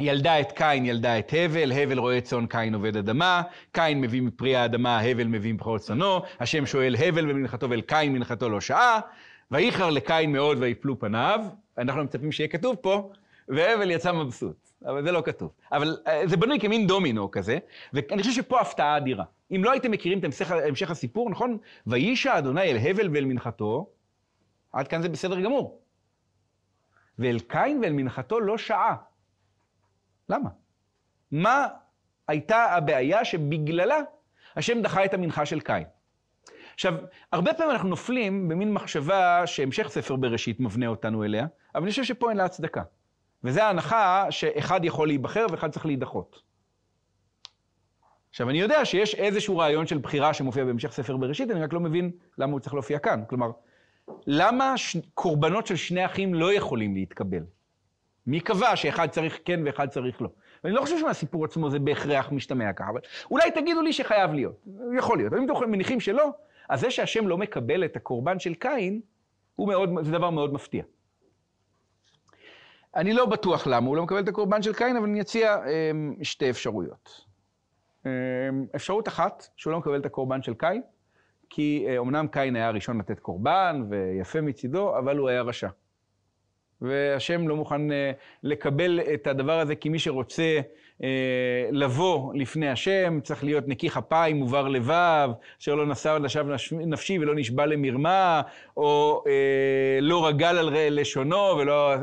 [0.00, 3.42] ילדה את קין, ילדה את הבל, הבל רואה צאן, קין עובד אדמה,
[3.72, 8.48] קין מביא מפרי האדמה, הבל מביא מבכורות צאנו, השם שואל הבל ומנחתו ואל קין מנחתו
[8.48, 9.00] לא שעה,
[9.50, 11.40] ואיחר לקין מאוד ויפלו פניו,
[11.78, 13.10] אנחנו מצפים שיהיה כתוב פה,
[13.48, 15.52] והבל יצא מבסוט, אבל זה לא כתוב.
[15.72, 17.58] אבל זה בנוי כמין דומינו כזה,
[17.92, 19.24] ואני חושב שפה הפתעה אדירה.
[19.50, 21.58] אם לא הייתם מכירים את המשך, המשך הסיפור, נכון?
[21.86, 23.90] וישע אדוני אל הבל ואל מנחתו,
[24.72, 25.82] עד כאן זה בסדר גמור.
[27.18, 28.96] ואל קין ואל מנחתו לא שעה.
[30.28, 30.50] למה?
[31.32, 31.66] מה
[32.28, 33.98] הייתה הבעיה שבגללה
[34.56, 35.84] השם דחה את המנחה של קין?
[36.74, 36.94] עכשיו,
[37.32, 42.04] הרבה פעמים אנחנו נופלים במין מחשבה שהמשך ספר בראשית מבנה אותנו אליה, אבל אני חושב
[42.04, 42.82] שפה אין לה הצדקה.
[43.44, 46.42] וזו ההנחה שאחד יכול להיבחר ואחד צריך להידחות.
[48.30, 51.80] עכשיו, אני יודע שיש איזשהו רעיון של בחירה שמופיע בהמשך ספר בראשית, אני רק לא
[51.80, 53.22] מבין למה הוא צריך להופיע כאן.
[53.28, 53.50] כלומר,
[54.26, 54.96] למה ש...
[55.14, 57.42] קורבנות של שני אחים לא יכולים להתקבל?
[58.26, 60.28] מי קבע שאחד צריך כן ואחד צריך לא?
[60.64, 64.66] ואני לא חושב שמהסיפור עצמו זה בהכרח משתמע ככה, אבל אולי תגידו לי שחייב להיות,
[64.98, 65.32] יכול להיות.
[65.32, 66.30] אם אתם מניחים שלא,
[66.68, 69.00] אז זה שהשם לא מקבל את הקורבן של קין,
[69.58, 70.82] מאוד, זה דבר מאוד מפתיע.
[72.98, 75.90] אני לא בטוח למה הוא לא מקבל את הקורבן של קין, אבל אני אציע אה,
[76.22, 77.24] שתי אפשרויות.
[78.06, 78.10] אה,
[78.76, 80.82] אפשרות אחת, שהוא לא מקבל את הקורבן של קין,
[81.50, 85.68] כי אה, אמנם קין היה הראשון לתת קורבן, ויפה מצידו, אבל הוא היה רשע.
[86.80, 90.60] והשם לא מוכן אה, לקבל את הדבר הזה, כי מי שרוצה אה,
[91.72, 95.30] לבוא לפני השם, צריך להיות נקי כפיים, מובר לבב,
[95.60, 98.42] אשר לא נשא לשווא נפשי ולא נשבע למרמה,
[98.76, 101.94] או אה, לא רגל על לשונו ולא...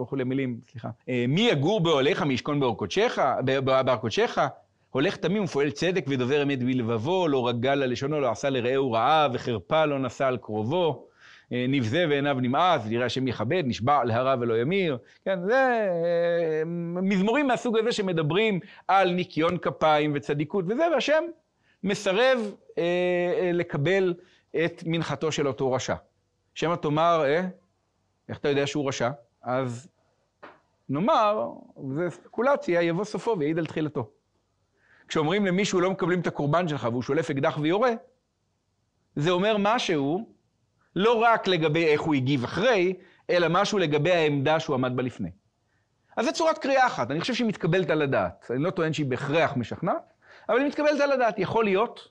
[0.00, 0.88] וכולי מילים, סליחה.
[1.28, 3.18] מי יגור באוהליך, מי ישכון בהר קודשך?
[4.90, 9.84] הולך תמים ופועל צדק ודובר אמת בלבבו, לא רגל ללשונו, לא עשה לרעהו רעה, וחרפה
[9.84, 11.07] לא נשא על קרובו.
[11.52, 14.98] אה, נבזה ועיניו נמאס, ויראה השם יכבד, נשבע להרע ולא ימיר.
[15.24, 16.62] כן, זה אה,
[17.02, 21.24] מזמורים מהסוג הזה שמדברים על ניקיון כפיים וצדיקות וזה, והשם
[21.84, 22.38] מסרב
[22.78, 22.82] אה,
[23.40, 24.14] אה, לקבל
[24.64, 25.94] את מנחתו של אותו רשע.
[26.54, 27.48] שמא תאמר, אה,
[28.28, 29.10] איך אתה יודע שהוא רשע?
[29.42, 29.88] אז
[30.88, 31.48] נאמר,
[31.94, 34.10] זה ספקולציה, יבוא סופו ויעיד על תחילתו.
[35.08, 37.90] כשאומרים למישהו לא מקבלים את הקורבן שלך והוא שולף אקדח ויורה,
[39.16, 40.28] זה אומר משהו
[40.98, 42.94] לא רק לגבי איך הוא הגיב אחרי,
[43.30, 45.30] אלא משהו לגבי העמדה שהוא עמד בה לפני.
[46.16, 48.50] אז זו צורת קריאה אחת, אני חושב שהיא מתקבלת על הדעת.
[48.50, 50.12] אני לא טוען שהיא בהכרח משכנעת,
[50.48, 51.38] אבל היא מתקבלת על הדעת.
[51.38, 52.08] יכול להיות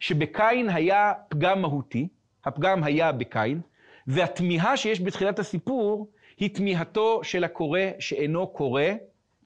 [0.00, 2.08] שבקין היה פגם מהותי,
[2.44, 3.60] הפגם היה בקין,
[4.06, 8.82] והתמיהה שיש בתחילת הסיפור היא תמיהתו של הקורא שאינו קורא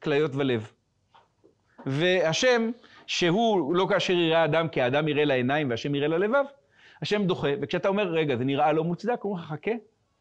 [0.02, 0.72] כליות ולב.
[1.86, 2.70] והשם,
[3.06, 6.44] שהוא לא כאשר יראה אדם כי האדם יראה לעיניים והשם יראה ללבב,
[7.04, 9.70] השם דוחה, וכשאתה אומר, רגע, זה נראה לא מוצדק, הוא אומר חכה,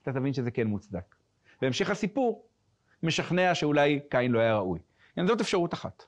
[0.01, 1.15] אתה תבין שזה כן מוצדק.
[1.61, 2.47] בהמשך הסיפור,
[3.03, 4.79] משכנע שאולי קין לא היה ראוי.
[5.15, 6.03] כן, זאת אפשרות אחת.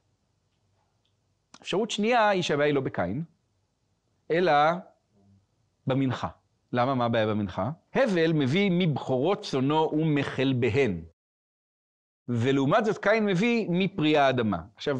[1.62, 3.24] אפשרות שנייה היא שהבעיה היא לא בקין,
[4.32, 4.52] אלא
[5.88, 6.28] במנחה.
[6.72, 6.96] למה?
[6.96, 7.72] מה הבעיה במנחה?
[7.94, 11.02] הבל מביא מבכורות צונו ומחלביהן.
[12.30, 14.58] ולעומת זאת קין מביא מפרי האדמה.
[14.76, 15.00] עכשיו,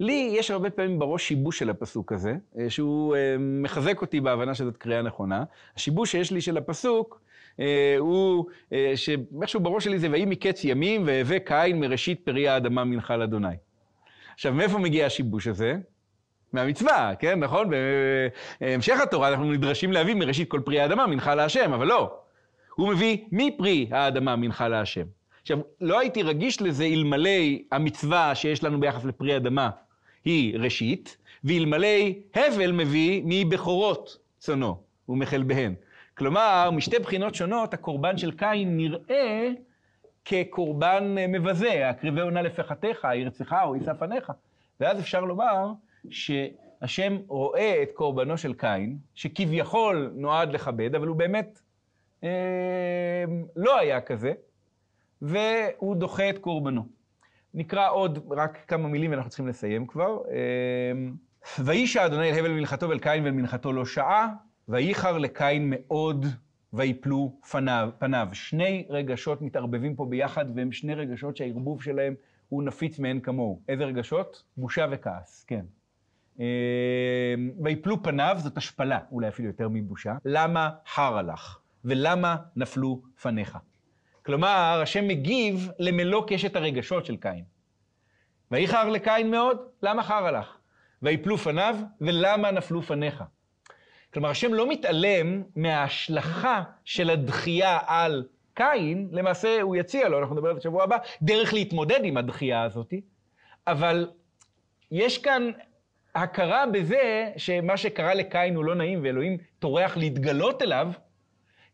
[0.00, 4.54] לי יש הרבה פעמים בראש שיבוש של הפסוק הזה, אה, שהוא אה, מחזק אותי בהבנה
[4.54, 5.44] שזאת קריאה נכונה.
[5.76, 7.20] השיבוש שיש לי של הפסוק
[7.60, 8.44] אה, הוא
[8.94, 13.56] שאיכשהו בראש שלי זה ויהי מקץ ימים והווה קין מראשית פרי האדמה מנחה לאדוני.
[14.34, 15.76] עכשיו, מאיפה מגיע השיבוש הזה?
[16.52, 17.70] מהמצווה, כן, נכון?
[18.60, 22.14] בהמשך התורה אנחנו נדרשים להביא מראשית כל פרי האדמה מנחה להשם, אבל לא.
[22.74, 25.15] הוא מביא מפרי האדמה מנחה להשם.
[25.46, 27.30] עכשיו, לא הייתי רגיש לזה אלמלא
[27.72, 29.70] המצווה שיש לנו ביחס לפרי אדמה
[30.24, 31.88] היא ראשית, ואלמלא
[32.34, 34.76] הבל מביא מבכורות צונו
[35.08, 35.74] ומחלביהן.
[36.14, 39.48] כלומר, משתי בחינות שונות, הקורבן של קין נראה
[40.24, 44.32] כקורבן מבזה, הקריבי עונה לפחתיך, ירצך או יישא פניך.
[44.80, 45.72] ואז אפשר לומר
[46.10, 51.60] שהשם רואה את קורבנו של קין, שכביכול נועד לכבד, אבל הוא באמת
[52.24, 53.24] אה,
[53.56, 54.32] לא היה כזה,
[55.22, 56.86] והוא דוחה את קורבנו.
[57.54, 60.18] נקרא עוד רק כמה מילים ואנחנו צריכים לסיים כבר.
[60.28, 61.14] אמ,
[61.58, 64.28] וישע אדוני אל הבל מנחתו ואל קין ואל מנחתו לא שעה,
[64.68, 66.26] וייחר לקין מאוד
[66.72, 68.28] ויפלו פניו, פניו.
[68.32, 72.14] שני רגשות מתערבבים פה ביחד, והם שני רגשות שהערבוב שלהם
[72.48, 73.60] הוא נפיץ מאין כמוהו.
[73.68, 74.42] איזה רגשות?
[74.56, 75.64] בושה וכעס, כן.
[76.38, 76.44] אמ,
[77.64, 80.16] ויפלו פניו, זאת השפלה, אולי אפילו יותר מבושה.
[80.24, 81.58] למה חר הלך?
[81.84, 83.58] ולמה נפלו פניך?
[84.26, 87.44] כלומר, השם מגיב למלוא קשת הרגשות של קין.
[88.50, 90.56] ויחר לקין מאוד, למה חר הלך?
[91.02, 93.24] ויפלו פניו, ולמה נפלו פניך?
[94.12, 100.48] כלומר, השם לא מתעלם מההשלכה של הדחייה על קין, למעשה הוא יציע לו, אנחנו נדבר
[100.48, 102.94] על זה בשבוע הבא, דרך להתמודד עם הדחייה הזאת,
[103.66, 104.10] אבל
[104.90, 105.50] יש כאן
[106.14, 110.88] הכרה בזה שמה שקרה לקין הוא לא נעים, ואלוהים טורח להתגלות אליו,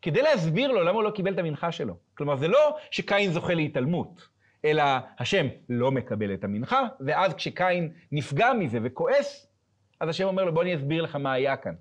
[0.02, 1.96] כדי להסביר לו למה הוא לא קיבל את המנחה שלו.
[2.14, 4.28] כלומר, זה לא שקין זוכה להתעלמות,
[4.64, 4.82] אלא
[5.18, 9.46] השם לא מקבל את המנחה, ואז כשקין נפגע מזה וכועס,
[10.00, 11.74] אז השם אומר לו, בוא אני אסביר לך מה היה כאן.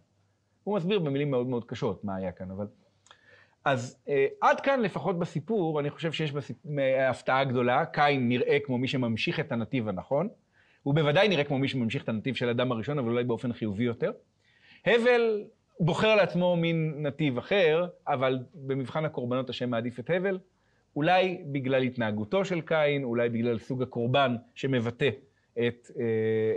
[0.63, 2.67] הוא מסביר במילים מאוד מאוד קשות מה היה כאן, אבל...
[3.65, 6.57] אז אה, עד כאן, לפחות בסיפור, אני חושב שיש בסיפ...
[7.09, 7.85] הפתעה גדולה.
[7.85, 10.29] קין נראה כמו מי שממשיך את הנתיב הנכון.
[10.83, 13.83] הוא בוודאי נראה כמו מי שממשיך את הנתיב של אדם הראשון, אבל אולי באופן חיובי
[13.83, 14.11] יותר.
[14.85, 15.43] הבל
[15.83, 20.39] בוחר לעצמו מין נתיב אחר, אבל במבחן הקורבנות השם מעדיף את הבל,
[20.95, 25.09] אולי בגלל התנהגותו של קין, אולי בגלל סוג הקורבן שמבטא
[25.53, 26.03] את אה,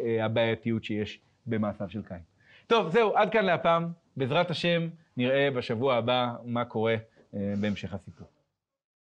[0.06, 2.18] אה, הבעייתיות שיש במעשיו של קין.
[2.66, 3.88] טוב, זהו, עד כאן להפעם.
[4.16, 6.96] בעזרת השם, נראה בשבוע הבא מה קורה
[7.34, 8.33] אה, בהמשך הסיפור.